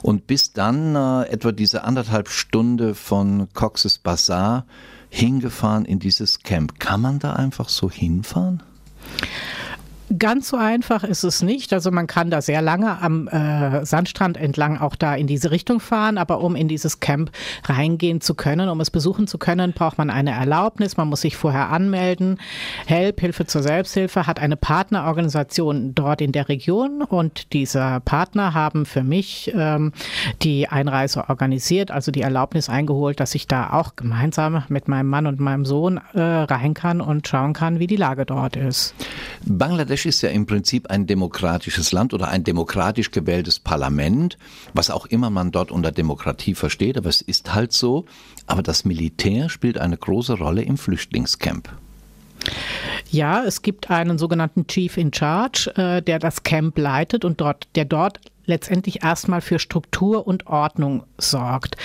Und 0.01 0.25
bist 0.25 0.57
dann 0.57 0.95
äh, 0.95 1.29
etwa 1.29 1.51
diese 1.51 1.83
anderthalb 1.83 2.29
Stunde 2.29 2.95
von 2.95 3.47
Cox's 3.53 3.99
Bazar 3.99 4.65
hingefahren 5.09 5.85
in 5.85 5.99
dieses 5.99 6.39
Camp. 6.39 6.79
Kann 6.79 7.01
man 7.01 7.19
da 7.19 7.33
einfach 7.33 7.69
so 7.69 7.91
hinfahren? 7.91 8.63
Ganz 10.17 10.47
so 10.49 10.57
einfach 10.57 11.03
ist 11.03 11.23
es 11.23 11.41
nicht. 11.41 11.73
Also 11.73 11.91
man 11.91 12.07
kann 12.07 12.29
da 12.29 12.41
sehr 12.41 12.61
lange 12.61 13.01
am 13.01 13.27
äh, 13.27 13.85
Sandstrand 13.85 14.37
entlang 14.37 14.77
auch 14.77 14.95
da 14.95 15.13
in 15.15 15.27
diese 15.27 15.51
Richtung 15.51 15.81
fahren, 15.81 16.17
aber 16.17 16.39
um 16.39 16.55
in 16.55 16.69
dieses 16.69 17.01
Camp 17.01 17.29
reingehen 17.65 18.21
zu 18.21 18.33
können, 18.33 18.69
um 18.69 18.79
es 18.79 18.89
besuchen 18.89 19.27
zu 19.27 19.37
können, 19.37 19.73
braucht 19.73 19.97
man 19.97 20.09
eine 20.09 20.31
Erlaubnis. 20.31 20.95
Man 20.95 21.09
muss 21.09 21.21
sich 21.21 21.35
vorher 21.35 21.71
anmelden. 21.71 22.39
HELP, 22.85 23.19
Hilfe 23.19 23.47
zur 23.47 23.63
Selbsthilfe, 23.63 24.27
hat 24.27 24.39
eine 24.39 24.55
Partnerorganisation 24.55 25.93
dort 25.93 26.21
in 26.21 26.31
der 26.31 26.47
Region 26.47 27.01
und 27.01 27.51
diese 27.51 28.01
Partner 28.05 28.53
haben 28.53 28.85
für 28.85 29.03
mich 29.03 29.51
ähm, 29.53 29.91
die 30.41 30.69
Einreise 30.69 31.27
organisiert, 31.27 31.91
also 31.91 32.11
die 32.11 32.21
Erlaubnis 32.21 32.69
eingeholt, 32.69 33.19
dass 33.19 33.35
ich 33.35 33.47
da 33.47 33.71
auch 33.71 33.97
gemeinsam 33.97 34.63
mit 34.69 34.87
meinem 34.87 35.07
Mann 35.07 35.27
und 35.27 35.41
meinem 35.41 35.65
Sohn 35.65 35.99
äh, 36.13 36.21
rein 36.21 36.73
kann 36.73 37.01
und 37.01 37.27
schauen 37.27 37.51
kann, 37.51 37.79
wie 37.79 37.87
die 37.87 37.97
Lage 37.97 38.25
dort 38.25 38.55
ist. 38.55 38.95
Bangladesch 39.45 39.96
Bangladesch 39.97 40.05
ist 40.05 40.21
ja 40.21 40.29
im 40.29 40.45
Prinzip 40.45 40.91
ein 40.91 41.07
demokratisches 41.07 41.91
Land 41.91 42.13
oder 42.13 42.27
ein 42.27 42.43
demokratisch 42.43 43.09
gewähltes 43.09 43.59
Parlament, 43.59 44.37
was 44.73 44.91
auch 44.91 45.07
immer 45.07 45.31
man 45.31 45.51
dort 45.51 45.71
unter 45.71 45.91
Demokratie 45.91 46.53
versteht, 46.53 46.97
aber 46.97 47.09
es 47.09 47.21
ist 47.21 47.55
halt 47.55 47.73
so. 47.73 48.05
Aber 48.45 48.61
das 48.61 48.85
Militär 48.85 49.49
spielt 49.49 49.79
eine 49.79 49.97
große 49.97 50.37
Rolle 50.37 50.61
im 50.61 50.77
Flüchtlingscamp. 50.77 51.69
Ja, 53.09 53.43
es 53.43 53.63
gibt 53.63 53.89
einen 53.89 54.19
sogenannten 54.19 54.67
Chief 54.67 54.95
in 54.97 55.11
Charge, 55.11 55.71
äh, 55.75 56.01
der 56.03 56.19
das 56.19 56.43
Camp 56.43 56.77
leitet 56.77 57.25
und 57.25 57.41
dort, 57.41 57.67
der 57.75 57.85
dort 57.85 58.19
letztendlich 58.47 59.03
erstmal 59.03 59.41
für 59.41 59.59
Struktur 59.59 60.25
und 60.25 60.47
Ordnung 60.47 61.03
sorgt. 61.17 61.75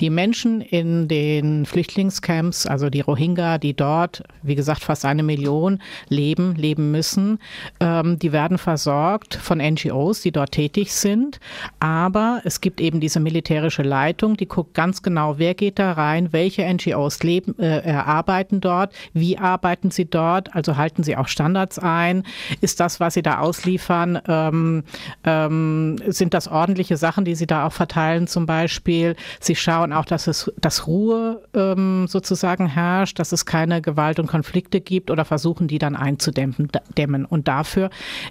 Die 0.00 0.08
Menschen 0.08 0.60
in 0.60 1.08
den 1.08 1.66
Flüchtlingscamps, 1.66 2.66
also 2.66 2.88
die 2.88 3.00
Rohingya, 3.00 3.58
die 3.58 3.74
dort, 3.74 4.22
wie 4.42 4.54
gesagt, 4.54 4.82
fast 4.82 5.04
eine 5.04 5.22
Million 5.22 5.82
leben, 6.08 6.54
leben 6.54 6.90
müssen, 6.90 7.38
ähm, 7.80 8.18
die 8.18 8.32
werden 8.32 8.56
versorgt 8.58 9.34
von 9.34 9.58
NGOs, 9.58 10.22
die 10.22 10.32
dort 10.32 10.52
tätig 10.52 10.94
sind. 10.94 11.40
Aber 11.80 12.40
es 12.44 12.60
gibt 12.60 12.80
eben 12.80 13.00
diese 13.00 13.20
militärische 13.20 13.82
Leitung, 13.82 14.36
die 14.36 14.46
guckt 14.46 14.74
ganz 14.74 15.02
genau, 15.02 15.38
wer 15.38 15.54
geht 15.54 15.78
da 15.78 15.92
rein, 15.92 16.32
welche 16.32 16.62
NGOs 16.62 17.22
leben, 17.22 17.54
äh, 17.58 17.90
arbeiten 17.90 18.60
dort, 18.60 18.94
wie 19.12 19.38
arbeiten 19.38 19.90
sie 19.90 20.04
dort, 20.04 20.54
also 20.54 20.76
halten 20.76 21.02
sie 21.02 21.16
auch 21.16 21.28
Standards 21.28 21.78
ein, 21.78 22.22
ist 22.60 22.78
das, 22.78 23.00
was 23.00 23.14
sie 23.14 23.22
da 23.22 23.38
ausliefern, 23.38 24.20
ähm, 24.28 24.84
ähm, 25.24 25.98
sind 26.18 26.34
das 26.34 26.48
ordentliche 26.48 26.96
Sachen, 26.96 27.24
die 27.24 27.34
Sie 27.34 27.46
da 27.46 27.66
auch 27.66 27.72
verteilen 27.72 28.26
zum 28.26 28.46
Beispiel. 28.46 29.16
Sie 29.40 29.56
schauen 29.56 29.92
auch, 29.92 30.04
dass 30.04 30.26
es 30.26 30.50
dass 30.60 30.86
Ruhe 30.86 31.42
ähm, 31.54 32.06
sozusagen 32.08 32.66
herrscht, 32.66 33.18
dass 33.18 33.32
es 33.32 33.46
keine 33.46 33.82
Gewalt 33.82 34.18
und 34.18 34.26
Konflikte 34.26 34.80
gibt 34.80 35.10
oder 35.10 35.24
versuchen, 35.24 35.68
die 35.68 35.78
dann 35.78 35.96
einzudämmen. 35.96 36.68
Dämmen. 36.96 37.24
Und 37.24 37.48
dafür 37.48 37.90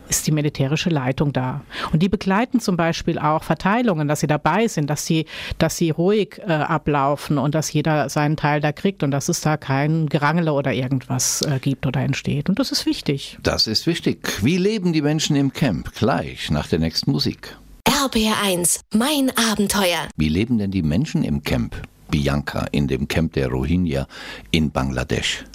ist 0.10 0.28
die 0.28 0.32
militärische 0.32 0.90
Leitung 0.90 1.34
da. 1.34 1.62
Und 1.92 2.02
die 2.02 2.10
begleiten 2.10 2.60
zum 2.60 2.78
Beispiel 2.78 3.18
auch 3.20 3.44
Verteilungen, 3.44 4.08
dass 4.08 4.22
sie 4.22 4.28
dabei 4.28 4.68
sind, 4.68 4.90
dass 4.90 5.06
sie, 5.06 5.26
dass 5.58 5.78
sie 5.78 5.90
ruhig 5.90 6.40
äh, 6.46 6.52
ablaufen 6.52 7.38
und 7.38 7.56
dass 7.56 7.72
jeder 7.74 8.10
seinen 8.10 8.38
Teil 8.38 8.62
da 8.62 8.72
kriegt 8.72 9.04
und 9.04 9.12
dass 9.12 9.30
es 9.30 9.42
da 9.42 9.58
kein 9.58 10.08
Gerangele 10.08 10.54
oder 10.54 10.74
irgendwas 10.74 11.42
äh, 11.42 11.60
gibt 11.60 11.86
oder 11.86 12.02
entsteht. 12.02 12.50
Und 12.50 12.60
das 12.60 12.72
ist 12.72 12.86
wichtig. 12.86 13.38
Das 13.44 13.68
ist 13.68 13.88
wichtig. 13.88 14.44
Wie 14.44 14.58
leben 14.58 14.94
die 14.94 15.02
Menschen 15.02 15.36
im 15.36 15.54
Camp? 15.54 15.94
Gleich 15.94 16.52
nach 16.52 16.68
der 16.68 16.80
nächsten 16.80 17.12
Musik. 17.12 17.58
RBR1, 17.88 18.82
mein 18.94 19.32
Abenteuer. 19.52 20.08
Wie 20.16 20.30
leben 20.30 20.58
denn 20.58 20.72
die 20.72 20.84
Menschen 20.84 21.24
im 21.24 21.44
Camp? 21.44 21.76
Bianca 22.10 22.66
in 22.72 22.88
dem 22.88 23.08
Camp 23.08 23.34
der 23.34 23.48
Rohingya 23.48 24.08
in 24.52 24.72
Bangladesch. 24.72 25.46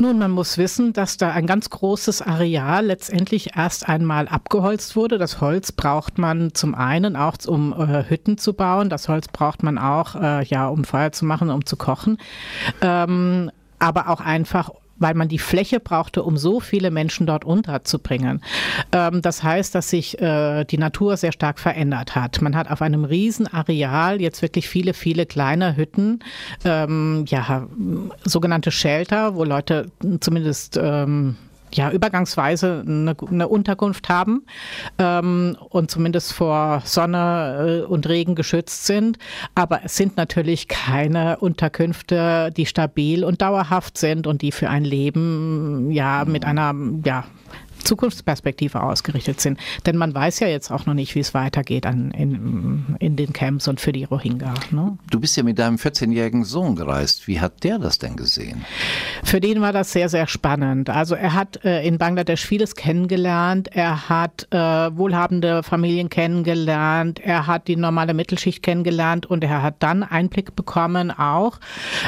Nun, 0.00 0.18
man 0.18 0.30
muss 0.30 0.58
wissen, 0.58 0.92
dass 0.92 1.16
da 1.16 1.32
ein 1.32 1.46
ganz 1.46 1.70
großes 1.70 2.22
Areal 2.22 2.86
letztendlich 2.86 3.56
erst 3.56 3.88
einmal 3.88 4.28
abgeholzt 4.28 4.94
wurde. 4.94 5.18
Das 5.18 5.40
Holz 5.40 5.72
braucht 5.72 6.18
man 6.18 6.54
zum 6.54 6.76
einen 6.76 7.16
auch, 7.16 7.36
um 7.46 7.72
äh, 7.72 8.08
Hütten 8.08 8.38
zu 8.38 8.52
bauen. 8.52 8.90
Das 8.90 9.08
Holz 9.08 9.26
braucht 9.26 9.64
man 9.64 9.76
auch, 9.76 10.14
äh, 10.14 10.44
ja, 10.44 10.68
um 10.68 10.84
Feuer 10.84 11.10
zu 11.10 11.24
machen, 11.24 11.50
um 11.50 11.66
zu 11.66 11.76
kochen. 11.76 12.18
Ähm, 12.80 13.50
aber 13.80 14.08
auch 14.08 14.20
einfach, 14.20 14.70
weil 14.98 15.14
man 15.14 15.28
die 15.28 15.38
Fläche 15.38 15.80
brauchte, 15.80 16.22
um 16.22 16.36
so 16.36 16.60
viele 16.60 16.90
Menschen 16.90 17.26
dort 17.26 17.44
unterzubringen. 17.44 18.42
Ähm, 18.92 19.22
das 19.22 19.42
heißt, 19.42 19.74
dass 19.74 19.90
sich 19.90 20.20
äh, 20.20 20.64
die 20.64 20.78
Natur 20.78 21.16
sehr 21.16 21.32
stark 21.32 21.58
verändert 21.58 22.14
hat. 22.14 22.40
Man 22.40 22.56
hat 22.56 22.70
auf 22.70 22.82
einem 22.82 23.04
riesen 23.04 23.46
Areal 23.46 24.20
jetzt 24.20 24.42
wirklich 24.42 24.68
viele, 24.68 24.94
viele 24.94 25.26
kleine 25.26 25.76
Hütten, 25.76 26.20
ähm, 26.64 27.24
ja, 27.28 27.66
sogenannte 28.24 28.70
Shelter, 28.70 29.34
wo 29.34 29.44
Leute 29.44 29.90
zumindest 30.20 30.78
ähm, 30.80 31.36
ja, 31.72 31.90
übergangsweise 31.90 32.84
eine, 32.86 33.16
eine 33.30 33.48
Unterkunft 33.48 34.08
haben 34.08 34.46
ähm, 34.98 35.56
und 35.70 35.90
zumindest 35.90 36.32
vor 36.32 36.82
Sonne 36.84 37.84
äh, 37.84 37.86
und 37.86 38.08
Regen 38.08 38.34
geschützt 38.34 38.86
sind. 38.86 39.18
Aber 39.54 39.80
es 39.84 39.96
sind 39.96 40.16
natürlich 40.16 40.68
keine 40.68 41.38
Unterkünfte, 41.38 42.52
die 42.56 42.66
stabil 42.66 43.24
und 43.24 43.42
dauerhaft 43.42 43.98
sind 43.98 44.26
und 44.26 44.42
die 44.42 44.52
für 44.52 44.70
ein 44.70 44.84
Leben 44.84 45.90
ja 45.90 46.24
mit 46.24 46.44
einer 46.44 46.74
ja, 47.04 47.24
Zukunftsperspektive 47.88 48.82
ausgerichtet 48.82 49.40
sind. 49.40 49.58
Denn 49.86 49.96
man 49.96 50.14
weiß 50.14 50.40
ja 50.40 50.46
jetzt 50.46 50.70
auch 50.70 50.86
noch 50.86 50.94
nicht, 50.94 51.14
wie 51.14 51.20
es 51.20 51.34
weitergeht 51.34 51.86
an, 51.86 52.10
in, 52.10 52.96
in 52.98 53.16
den 53.16 53.32
Camps 53.32 53.66
und 53.66 53.80
für 53.80 53.92
die 53.92 54.04
Rohingya. 54.04 54.54
Ne? 54.70 54.98
Du 55.10 55.18
bist 55.18 55.36
ja 55.36 55.42
mit 55.42 55.58
deinem 55.58 55.76
14-jährigen 55.76 56.44
Sohn 56.44 56.76
gereist. 56.76 57.26
Wie 57.26 57.40
hat 57.40 57.64
der 57.64 57.78
das 57.78 57.98
denn 57.98 58.16
gesehen? 58.16 58.64
Für 59.24 59.40
den 59.40 59.60
war 59.60 59.72
das 59.72 59.92
sehr, 59.92 60.08
sehr 60.08 60.26
spannend. 60.26 60.90
Also 60.90 61.14
er 61.14 61.32
hat 61.34 61.64
äh, 61.64 61.86
in 61.86 61.96
Bangladesch 61.96 62.44
vieles 62.44 62.74
kennengelernt. 62.74 63.68
Er 63.72 64.08
hat 64.08 64.46
äh, 64.50 64.58
wohlhabende 64.58 65.62
Familien 65.62 66.10
kennengelernt. 66.10 67.20
Er 67.20 67.46
hat 67.46 67.68
die 67.68 67.76
normale 67.76 68.12
Mittelschicht 68.12 68.62
kennengelernt 68.62 69.24
und 69.24 69.42
er 69.42 69.62
hat 69.62 69.76
dann 69.78 70.02
Einblick 70.02 70.54
bekommen 70.54 71.10
auch 71.10 71.58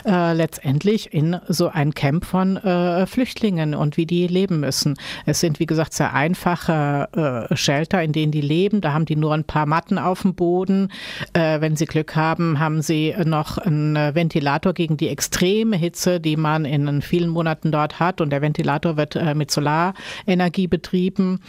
äh, 0.05 0.35
letztendlich 0.35 1.15
in 1.15 1.41
so 1.49 1.69
ein 1.69 1.95
Camp 1.95 2.27
von 2.27 2.59
äh, 2.59 3.07
Flüchtlingen 3.07 3.75
und 3.75 3.97
wie 3.97 4.07
die 4.07 4.27
leben 4.27 4.61
müssen. 4.61 4.97
Es 5.25 5.41
sind 5.41 5.59
wie 5.59 5.67
gesagt, 5.71 5.95
sehr 5.95 6.13
einfache 6.13 7.49
äh, 7.51 7.57
Shelter, 7.57 8.03
in 8.03 8.13
denen 8.13 8.33
die 8.33 8.43
leben. 8.43 8.83
Da 8.83 8.93
haben 8.93 9.07
die 9.07 9.17
nur 9.17 9.33
ein 9.33 9.45
paar 9.45 9.65
Matten 9.65 9.99
auf 9.99 10.23
dem 10.23 10.35
Boden. 10.35 10.91
Äh, 11.33 11.63
wenn 11.63 11.77
sie 11.77 11.87
Glück 11.87 12.17
haben, 12.17 12.59
haben 12.59 12.83
sie 12.83 13.15
noch 13.25 13.57
einen 13.57 13.95
Ventilator 14.15 14.75
gegen 14.75 14.99
die 14.99 15.09
extreme 15.09 15.77
Hitze, 15.77 16.21
die 16.21 16.37
man 16.37 16.65
in 16.65 17.01
vielen 17.01 17.31
Monaten 17.31 17.73
dort 17.73 18.01
hat. 18.01 18.21
Und 18.21 18.31
der 18.31 18.43
Ventilator 18.43 18.97
wird 18.97 19.17
äh, 19.17 19.35
mit 19.35 19.51
Solarenergie 19.51 20.67
betrieben. 20.67 21.41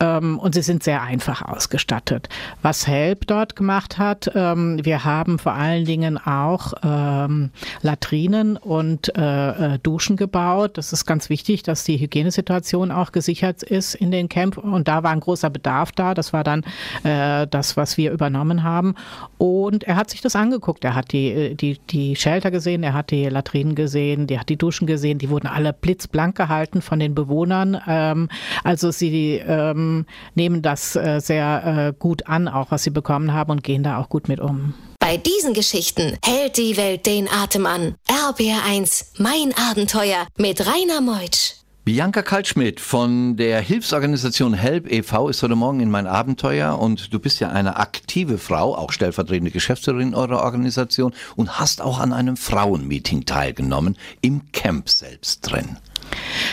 Ähm, 0.00 0.38
und 0.38 0.54
sie 0.54 0.62
sind 0.62 0.82
sehr 0.82 1.02
einfach 1.02 1.42
ausgestattet. 1.42 2.28
Was 2.60 2.86
HELP 2.86 3.26
dort 3.26 3.56
gemacht 3.56 3.98
hat, 3.98 4.30
ähm, 4.34 4.84
wir 4.84 5.04
haben 5.04 5.38
vor 5.38 5.54
allen 5.54 5.86
Dingen 5.86 6.18
auch 6.18 6.74
ähm, 6.84 7.50
Latrinen 7.80 8.56
und 8.58 9.16
äh, 9.16 9.74
äh 9.74 9.78
Duschen 9.82 10.16
gebaut. 10.16 10.76
Das 10.76 10.92
ist 10.92 11.06
ganz 11.06 11.30
wichtig, 11.30 11.62
dass 11.62 11.84
die 11.84 11.98
Hygienesituation 11.98 12.90
auch 12.90 13.12
gesichert 13.12 13.61
Ist 13.62 13.94
in 13.94 14.10
den 14.10 14.28
Camp 14.28 14.58
und 14.58 14.88
da 14.88 15.02
war 15.02 15.10
ein 15.10 15.20
großer 15.20 15.50
Bedarf 15.50 15.92
da. 15.92 16.14
Das 16.14 16.32
war 16.32 16.44
dann 16.44 16.64
äh, 17.04 17.46
das, 17.46 17.76
was 17.76 17.96
wir 17.96 18.12
übernommen 18.12 18.62
haben. 18.62 18.94
Und 19.38 19.84
er 19.84 19.96
hat 19.96 20.10
sich 20.10 20.20
das 20.20 20.36
angeguckt. 20.36 20.84
Er 20.84 20.94
hat 20.94 21.12
die, 21.12 21.28
äh, 21.28 21.54
die, 21.54 21.78
die 21.90 22.16
Shelter 22.16 22.50
gesehen, 22.50 22.82
er 22.82 22.94
hat 22.94 23.10
die 23.10 23.28
Latrinen 23.28 23.74
gesehen, 23.74 24.28
er 24.28 24.40
hat 24.40 24.48
die 24.48 24.56
Duschen 24.56 24.86
gesehen. 24.86 25.18
Die 25.18 25.30
wurden 25.30 25.46
alle 25.46 25.72
blitzblank 25.72 26.36
gehalten 26.36 26.82
von 26.82 26.98
den 26.98 27.14
Bewohnern. 27.14 27.80
Ähm, 27.86 28.28
also 28.64 28.90
sie 28.90 29.42
ähm, 29.46 30.06
nehmen 30.34 30.62
das 30.62 30.96
äh, 30.96 31.20
sehr 31.20 31.88
äh, 31.88 31.92
gut 31.98 32.26
an, 32.26 32.48
auch 32.48 32.70
was 32.70 32.82
sie 32.82 32.90
bekommen 32.90 33.32
haben 33.32 33.50
und 33.50 33.64
gehen 33.64 33.82
da 33.82 33.98
auch 33.98 34.08
gut 34.08 34.28
mit 34.28 34.40
um. 34.40 34.74
Bei 35.02 35.16
diesen 35.16 35.52
Geschichten 35.52 36.16
hält 36.24 36.58
die 36.58 36.76
Welt 36.76 37.06
den 37.06 37.28
Atem 37.28 37.66
an. 37.66 37.96
RBR1, 38.08 39.18
mein 39.18 39.52
Abenteuer 39.70 40.28
mit 40.38 40.64
Rainer 40.64 41.00
Meutsch. 41.00 41.61
Bianca 41.84 42.22
Kaltschmidt 42.22 42.78
von 42.78 43.36
der 43.36 43.60
Hilfsorganisation 43.60 44.54
Help 44.54 44.88
e.V. 44.88 45.28
ist 45.28 45.42
heute 45.42 45.56
Morgen 45.56 45.80
in 45.80 45.90
mein 45.90 46.06
Abenteuer 46.06 46.78
und 46.78 47.12
du 47.12 47.18
bist 47.18 47.40
ja 47.40 47.48
eine 47.48 47.76
aktive 47.76 48.38
Frau, 48.38 48.76
auch 48.76 48.92
stellvertretende 48.92 49.50
Geschäftsführerin 49.50 50.14
eurer 50.14 50.44
Organisation 50.44 51.12
und 51.34 51.58
hast 51.58 51.82
auch 51.82 51.98
an 51.98 52.12
einem 52.12 52.36
Frauenmeeting 52.36 53.24
teilgenommen, 53.24 53.96
im 54.20 54.52
Camp 54.52 54.88
selbst 54.90 55.40
drin. 55.40 55.76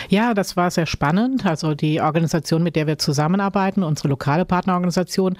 Ja, 0.08 0.34
das 0.34 0.56
war 0.56 0.70
sehr 0.70 0.86
spannend. 0.86 1.46
Also 1.46 1.74
die 1.74 2.00
Organisation, 2.00 2.62
mit 2.62 2.76
der 2.76 2.86
wir 2.86 2.98
zusammenarbeiten, 2.98 3.82
unsere 3.82 4.08
lokale 4.08 4.44
Partnerorganisation, 4.44 5.38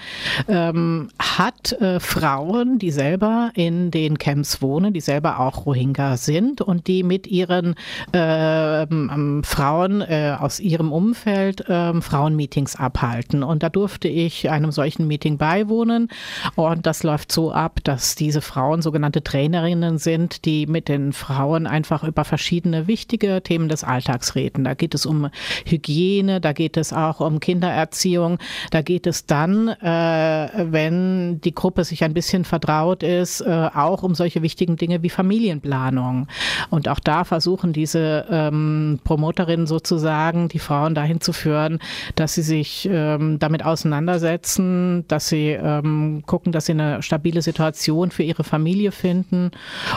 ähm, 0.48 1.08
hat 1.18 1.72
äh, 1.72 2.00
Frauen, 2.00 2.78
die 2.78 2.90
selber 2.90 3.50
in 3.54 3.90
den 3.90 4.18
Camps 4.18 4.62
wohnen, 4.62 4.92
die 4.92 5.00
selber 5.00 5.40
auch 5.40 5.66
Rohingya 5.66 6.16
sind 6.16 6.60
und 6.60 6.86
die 6.86 7.02
mit 7.02 7.26
ihren 7.26 7.74
äh, 8.12 8.82
ähm, 8.82 9.42
Frauen 9.44 10.02
äh, 10.02 10.36
aus 10.38 10.60
ihrem 10.60 10.92
Umfeld 10.92 11.64
ähm, 11.68 12.02
Frauenmeetings 12.02 12.76
abhalten. 12.76 13.42
Und 13.42 13.62
da 13.62 13.68
durfte 13.68 14.08
ich 14.08 14.50
einem 14.50 14.70
solchen 14.70 15.06
Meeting 15.06 15.38
beiwohnen. 15.38 16.08
Und 16.54 16.86
das 16.86 17.02
läuft 17.02 17.32
so 17.32 17.52
ab, 17.52 17.80
dass 17.84 18.14
diese 18.14 18.40
Frauen 18.40 18.82
sogenannte 18.82 19.22
Trainerinnen 19.22 19.98
sind, 19.98 20.44
die 20.44 20.66
mit 20.66 20.88
den 20.88 21.12
Frauen 21.12 21.66
einfach 21.66 22.04
über 22.04 22.24
verschiedene 22.24 22.86
wichtige 22.86 23.42
Themen 23.42 23.68
des 23.68 23.84
Alltags 23.84 24.09
Alltagsreden. 24.10 24.64
Da 24.64 24.74
geht 24.74 24.94
es 24.94 25.06
um 25.06 25.30
Hygiene, 25.64 26.40
da 26.40 26.52
geht 26.52 26.76
es 26.76 26.92
auch 26.92 27.20
um 27.20 27.40
Kindererziehung, 27.40 28.38
da 28.70 28.82
geht 28.82 29.06
es 29.06 29.26
dann, 29.26 29.68
äh, 29.68 30.48
wenn 30.70 31.40
die 31.40 31.54
Gruppe 31.54 31.84
sich 31.84 32.02
ein 32.04 32.14
bisschen 32.14 32.44
vertraut 32.44 33.02
ist, 33.02 33.40
äh, 33.40 33.68
auch 33.74 34.02
um 34.02 34.14
solche 34.14 34.42
wichtigen 34.42 34.76
Dinge 34.76 35.02
wie 35.02 35.10
Familienplanung. 35.10 36.26
Und 36.70 36.88
auch 36.88 37.00
da 37.00 37.24
versuchen 37.24 37.72
diese 37.72 38.26
ähm, 38.30 39.00
Promoterinnen 39.04 39.66
sozusagen, 39.66 40.48
die 40.48 40.58
Frauen 40.58 40.94
dahin 40.94 41.20
zu 41.20 41.32
führen, 41.32 41.78
dass 42.16 42.34
sie 42.34 42.42
sich 42.42 42.88
ähm, 42.90 43.38
damit 43.38 43.64
auseinandersetzen, 43.64 45.04
dass 45.08 45.28
sie 45.28 45.50
ähm, 45.50 46.22
gucken, 46.26 46.52
dass 46.52 46.66
sie 46.66 46.72
eine 46.72 47.02
stabile 47.02 47.42
Situation 47.42 48.10
für 48.10 48.22
ihre 48.22 48.44
Familie 48.44 48.92
finden 48.92 49.50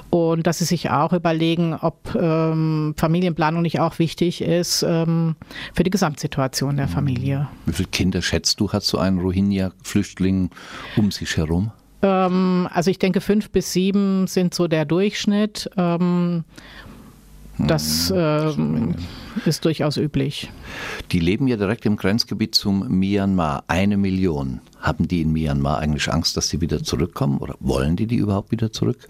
und 0.09 0.45
dass 0.45 0.59
sie 0.59 0.65
sich 0.65 0.89
auch 0.89 1.13
überlegen, 1.13 1.75
ob 1.79 2.15
ähm, 2.15 2.93
Familienplanung 2.97 3.63
nicht 3.63 3.79
auch 3.79 3.92
wichtig 3.99 4.41
ist 4.41 4.83
ähm, 4.87 5.35
für 5.73 5.83
die 5.83 5.91
Gesamtsituation 5.91 6.77
der 6.77 6.87
Familie. 6.87 7.47
Wie 7.65 7.73
viele 7.73 7.89
Kinder 7.89 8.21
schätzt 8.21 8.59
du, 8.59 8.71
hat 8.71 8.83
so 8.83 8.97
ein 8.97 9.19
Rohingya-Flüchtling 9.19 10.49
um 10.95 11.11
sich 11.11 11.37
herum? 11.37 11.71
Ähm, 12.01 12.67
also 12.71 12.91
ich 12.91 12.99
denke, 12.99 13.21
fünf 13.21 13.49
bis 13.49 13.73
sieben 13.73 14.27
sind 14.27 14.53
so 14.53 14.67
der 14.67 14.85
Durchschnitt. 14.85 15.69
Ähm, 15.77 16.43
das 17.57 18.11
ähm, 18.15 18.95
ist 19.45 19.63
durchaus 19.63 19.97
üblich. 19.97 20.49
Die 21.11 21.19
leben 21.19 21.47
ja 21.47 21.55
direkt 21.55 21.85
im 21.85 21.97
Grenzgebiet 21.97 22.55
zum 22.55 22.87
Myanmar. 22.87 23.63
Eine 23.67 23.97
Million. 23.97 24.59
Haben 24.81 25.07
die 25.07 25.21
in 25.21 25.31
Myanmar 25.31 25.79
eigentlich 25.79 26.11
Angst, 26.11 26.35
dass 26.35 26.49
sie 26.49 26.61
wieder 26.61 26.83
zurückkommen? 26.83 27.37
Oder 27.37 27.55
wollen 27.59 27.95
die 27.95 28.07
die 28.07 28.17
überhaupt 28.17 28.51
wieder 28.51 28.71
zurück? 28.71 29.09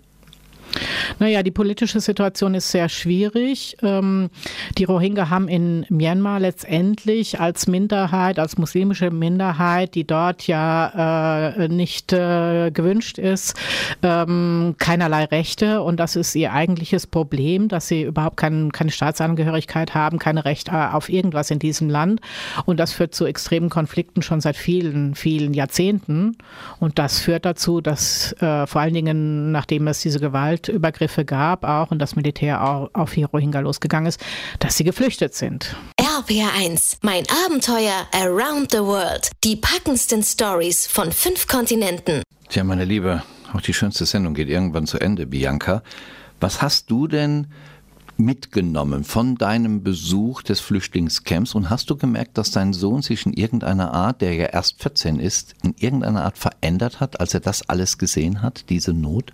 Naja, 1.20 1.44
die 1.44 1.51
politische 1.51 2.00
Situation 2.00 2.56
ist 2.56 2.72
sehr 2.72 2.89
schwierig. 2.89 3.77
Ähm, 3.82 4.30
die 4.77 4.84
Rohingya 4.84 5.30
haben 5.30 5.48
in 5.48 5.86
Myanmar 5.89 6.39
letztendlich 6.39 7.39
als 7.39 7.68
Minderheit, 7.68 8.39
als 8.39 8.58
muslimische 8.58 9.12
Minderheit, 9.12 9.96
die 9.96 10.06
dort 10.06 10.48
ja 10.48 11.50
äh, 11.50 11.68
nicht 11.68 12.13
äh, 12.13 12.72
gewünscht 12.72 13.18
ist, 13.18 13.56
ähm, 14.01 14.75
keinerlei 14.77 15.25
Rechte. 15.25 15.82
Und 15.82 16.00
das 16.00 16.15
ist 16.15 16.36
ihr 16.36 16.53
eigentliches 16.53 17.08
Problem, 17.08 17.68
dass 17.68 17.88
sie 17.88 18.04
überhaupt 18.04 18.38
kein, 18.38 18.71
keine 18.71 18.91
Staatsangehörigkeit 18.91 19.93
haben, 19.93 20.19
keine 20.19 20.45
Rechte 20.45 20.93
auf 20.93 21.10
irgendwas 21.10 21.52
in 21.52 21.60
diesem 21.60 21.89
Land. 21.89 22.21
Und 22.65 22.80
das 22.80 22.93
führt 22.93 23.13
zu 23.13 23.26
extremen 23.26 23.69
Konflikten 23.69 24.21
schon 24.21 24.41
seit 24.41 24.56
vielen, 24.56 25.15
vielen 25.15 25.54
Jahrzehnten. 25.54 26.38
Und 26.80 27.00
das 27.00 27.19
führt 27.19 27.45
dazu, 27.45 27.82
dass 27.82 28.34
äh, 28.41 28.67
vor 28.67 28.82
allen 28.82 28.93
Dingen, 28.93 29.52
nachdem 29.52 29.88
es 29.88 30.02
diese 30.02 30.19
Gewalt 30.19 30.62
Gewaltübergriffe 30.63 31.26
gab 31.26 31.63
auch 31.63 31.91
und 31.91 31.99
das 31.99 32.15
Militär 32.15 32.63
auch 32.63 32.89
auf 32.93 33.13
die 33.13 33.23
Rohingya 33.23 33.60
losgegangen 33.60 34.08
ist, 34.08 34.23
dass 34.60 34.78
sie 34.78 34.84
geflüchtet 34.84 35.36
sind. 35.36 35.76
RPR1, 35.99 36.97
mein 37.02 37.23
Abenteuer 37.45 38.08
Around 38.13 38.71
the 38.71 38.80
World. 38.80 39.30
Die 39.43 39.56
packendsten 39.56 40.23
Stories 40.23 40.88
von 40.88 41.12
fünf 41.12 41.47
Kontinenten. 41.47 42.23
Tja, 42.49 42.63
meine 42.63 42.86
Liebe, 42.86 43.23
auch 43.54 43.62
die 43.62 43.73
schönste 43.73 44.06
Sendung 44.06 44.34
geht 44.34 44.49
irgendwann 44.49 44.88
zu 44.88 44.99
Ende, 44.99 45.28
Bianca. 45.28 45.84
Was 46.39 46.62
hast 46.62 46.89
du 46.89 47.08
denn 47.08 47.47
mitgenommen 48.15 49.04
von 49.04 49.36
deinem 49.36 49.82
Besuch 49.82 50.43
des 50.43 50.60
Flüchtlingscamps 50.60 51.56
und 51.56 51.71
hast 51.71 51.89
du 51.89 51.95
gemerkt, 51.95 52.38
dass 52.38 52.52
dein 52.52 52.73
Sohn 52.73 53.02
sich 53.02 53.26
in 53.26 53.34
irgendeiner 53.34 53.91
Art, 53.93 54.21
der 54.21 54.36
ja 54.36 54.45
erst 54.45 54.82
14 54.84 55.19
ist, 55.19 55.56
in 55.63 55.73
irgendeiner 55.80 56.23
Art 56.23 56.38
verändert 56.38 56.99
hat, 56.99 57.19
als 57.19 57.34
er 57.34 57.39
das 57.39 57.67
alles 57.69 57.97
gesehen 57.97 58.41
hat, 58.43 58.69
diese 58.69 58.93
Not? 58.93 59.34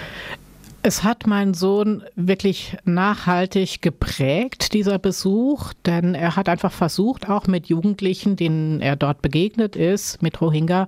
Es 0.83 1.03
hat 1.03 1.27
meinen 1.27 1.53
Sohn 1.53 2.03
wirklich 2.15 2.75
nachhaltig 2.85 3.83
geprägt, 3.83 4.73
dieser 4.73 4.97
Besuch, 4.97 5.73
denn 5.85 6.15
er 6.15 6.35
hat 6.35 6.49
einfach 6.49 6.71
versucht, 6.71 7.29
auch 7.29 7.45
mit 7.45 7.67
Jugendlichen, 7.67 8.35
denen 8.35 8.81
er 8.81 8.95
dort 8.95 9.21
begegnet 9.21 9.75
ist, 9.75 10.23
mit 10.23 10.41
Rohingya, 10.41 10.87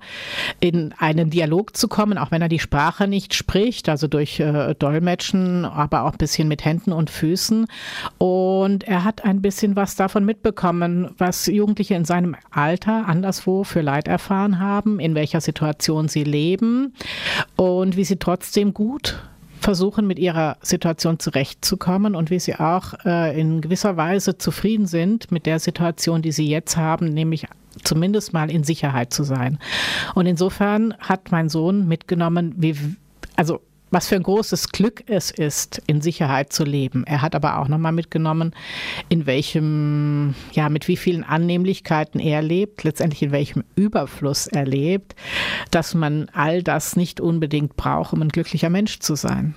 in 0.60 0.96
einen 0.98 1.30
Dialog 1.30 1.78
zu 1.78 1.88
kommen, 1.88 2.18
auch 2.18 2.32
wenn 2.32 2.42
er 2.42 2.50
die 2.50 2.58
Sprache 2.58 3.08
nicht 3.08 3.36
spricht, 3.36 3.88
also 3.88 4.08
durch 4.08 4.40
äh, 4.40 4.74
Dolmetschen, 4.74 5.64
aber 5.64 6.06
auch 6.06 6.14
ein 6.14 6.18
bisschen 6.18 6.48
mit 6.48 6.66
Händen 6.66 6.92
und 6.92 7.12
Füßen. 7.12 7.68
Und 8.18 8.86
er 8.86 9.04
hat 9.04 9.24
ein 9.24 9.44
bisschen 9.44 9.76
was 9.76 9.96
davon 9.96 10.26
mitbekommen, 10.26 11.14
was 11.20 11.46
Jugendliche 11.46 11.94
in 11.94 12.06
seinem 12.06 12.36
Alter 12.50 13.08
anderswo 13.08 13.64
für 13.64 13.82
Leid 13.82 14.08
erfahren 14.08 14.60
haben, 14.60 15.00
in 15.00 15.14
welcher 15.14 15.42
Situation 15.42 16.08
sie 16.08 16.24
leben 16.24 16.96
und 17.58 17.96
wie 17.96 18.06
sie 18.06 18.18
trotzdem 18.18 18.74
gut 18.74 19.22
versuchen, 19.64 20.06
mit 20.06 20.20
ihrer 20.20 20.58
Situation 20.62 21.20
zurechtzukommen 21.20 22.16
und 22.16 22.30
wie 22.30 22.40
sie 22.40 22.56
auch 22.56 22.94
äh, 23.06 23.40
in 23.40 23.62
gewisser 23.62 23.98
Weise 23.98 24.38
zufrieden 24.38 24.86
sind 24.86 25.32
mit 25.32 25.46
der 25.46 25.60
Situation, 25.60 26.22
die 26.22 26.32
sie 26.32 26.48
jetzt 26.48 26.78
haben, 26.78 27.08
nämlich 27.08 27.48
zumindest 27.84 28.34
mal 28.34 28.52
in 28.52 28.64
Sicherheit 28.64 29.14
zu 29.14 29.24
sein. 29.24 29.58
Und 30.14 30.26
insofern 30.28 30.94
hat 31.00 31.32
mein 31.32 31.50
Sohn 31.50 31.88
mitgenommen, 31.88 32.54
wie, 32.58 32.76
also 33.36 33.62
was 33.94 34.08
für 34.08 34.16
ein 34.16 34.24
großes 34.24 34.70
Glück 34.70 35.04
es 35.08 35.30
ist, 35.30 35.82
in 35.86 36.02
Sicherheit 36.02 36.52
zu 36.52 36.64
leben. 36.64 37.04
Er 37.06 37.22
hat 37.22 37.36
aber 37.36 37.60
auch 37.60 37.68
nochmal 37.68 37.92
mitgenommen, 37.92 38.56
in 39.10 39.26
welchem, 39.26 40.34
ja, 40.52 40.70
mit 40.70 40.88
wie 40.88 40.98
vielen 40.98 41.24
Annehmlichkeiten 41.24 42.20
er 42.20 42.42
lebt, 42.42 42.84
letztendlich 42.84 43.22
in 43.22 43.32
welchem 43.32 43.64
Überfluss 43.76 44.48
er 44.48 44.66
lebt, 44.66 45.16
dass 45.72 45.94
man 45.94 46.30
all 46.34 46.64
das 46.64 46.96
nicht 46.96 47.22
unbedingt 47.22 47.76
braucht, 47.76 48.14
um 48.14 48.22
ein 48.22 48.30
glücklicher 48.30 48.70
Mensch 48.70 49.00
zu 49.00 49.16
sein. 49.16 49.54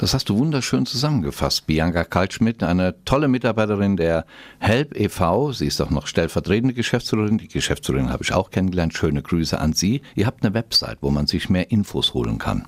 Das 0.00 0.14
hast 0.14 0.30
du 0.30 0.38
wunderschön 0.38 0.86
zusammengefasst. 0.86 1.66
Bianca 1.66 2.04
Kaltschmidt, 2.04 2.62
eine 2.62 2.94
tolle 3.04 3.28
Mitarbeiterin 3.28 3.98
der 3.98 4.24
Help 4.58 4.98
e.V. 4.98 5.52
Sie 5.52 5.66
ist 5.66 5.78
auch 5.82 5.90
noch 5.90 6.06
stellvertretende 6.06 6.72
Geschäftsführerin. 6.72 7.36
Die 7.36 7.48
Geschäftsführerin 7.48 8.08
habe 8.08 8.22
ich 8.22 8.32
auch 8.32 8.50
kennengelernt. 8.50 8.94
Schöne 8.94 9.20
Grüße 9.20 9.60
an 9.60 9.74
Sie. 9.74 10.00
Ihr 10.14 10.24
habt 10.24 10.42
eine 10.42 10.54
Website, 10.54 10.96
wo 11.02 11.10
man 11.10 11.26
sich 11.26 11.50
mehr 11.50 11.70
Infos 11.70 12.14
holen 12.14 12.38
kann. 12.38 12.64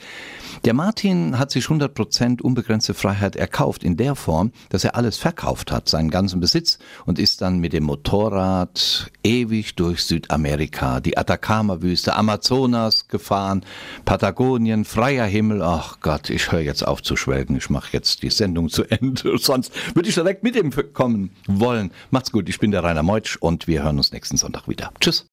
Der 0.64 0.74
Martin 0.74 1.38
hat 1.38 1.50
sich 1.50 1.66
100% 1.66 2.42
unbegrenzte 2.42 2.94
Freiheit 2.94 3.36
erkauft 3.36 3.84
in 3.84 3.96
der 3.96 4.14
Form, 4.14 4.52
dass 4.70 4.84
er 4.84 4.96
alles 4.96 5.16
verkauft 5.16 5.70
hat, 5.70 5.88
seinen 5.88 6.10
ganzen 6.10 6.40
Besitz 6.40 6.78
und 7.06 7.18
ist 7.18 7.40
dann 7.42 7.58
mit 7.58 7.72
dem 7.72 7.84
Motorrad 7.84 9.10
ewig 9.22 9.76
durch 9.76 10.02
Südamerika, 10.02 11.00
die 11.00 11.16
Atacama-Wüste, 11.16 12.16
Amazonas 12.16 13.08
gefahren, 13.08 13.64
Patagonien, 14.04 14.84
freier 14.84 15.26
Himmel. 15.26 15.62
Ach 15.62 15.98
Gott, 16.00 16.30
ich 16.30 16.50
höre 16.50 16.60
jetzt 16.60 16.86
auf 16.86 17.02
zu 17.02 17.16
schwelgen. 17.16 17.56
Ich 17.56 17.70
mache 17.70 17.90
jetzt 17.92 18.22
die 18.22 18.30
Sendung 18.30 18.68
zu 18.68 18.84
Ende. 18.84 19.38
Sonst 19.38 19.72
würde 19.94 20.08
ich 20.08 20.14
direkt 20.14 20.42
mit 20.42 20.56
ihm 20.56 20.72
kommen 20.92 21.30
wollen. 21.46 21.90
Macht's 22.10 22.32
gut, 22.32 22.48
ich 22.48 22.58
bin 22.58 22.70
der 22.70 22.82
Rainer 22.82 23.02
Meutsch 23.08 23.38
und 23.40 23.66
wir 23.66 23.84
hören 23.84 23.96
uns 23.96 24.12
nächsten 24.12 24.36
Sonntag 24.36 24.68
wieder. 24.68 24.92
Tschüss. 25.00 25.24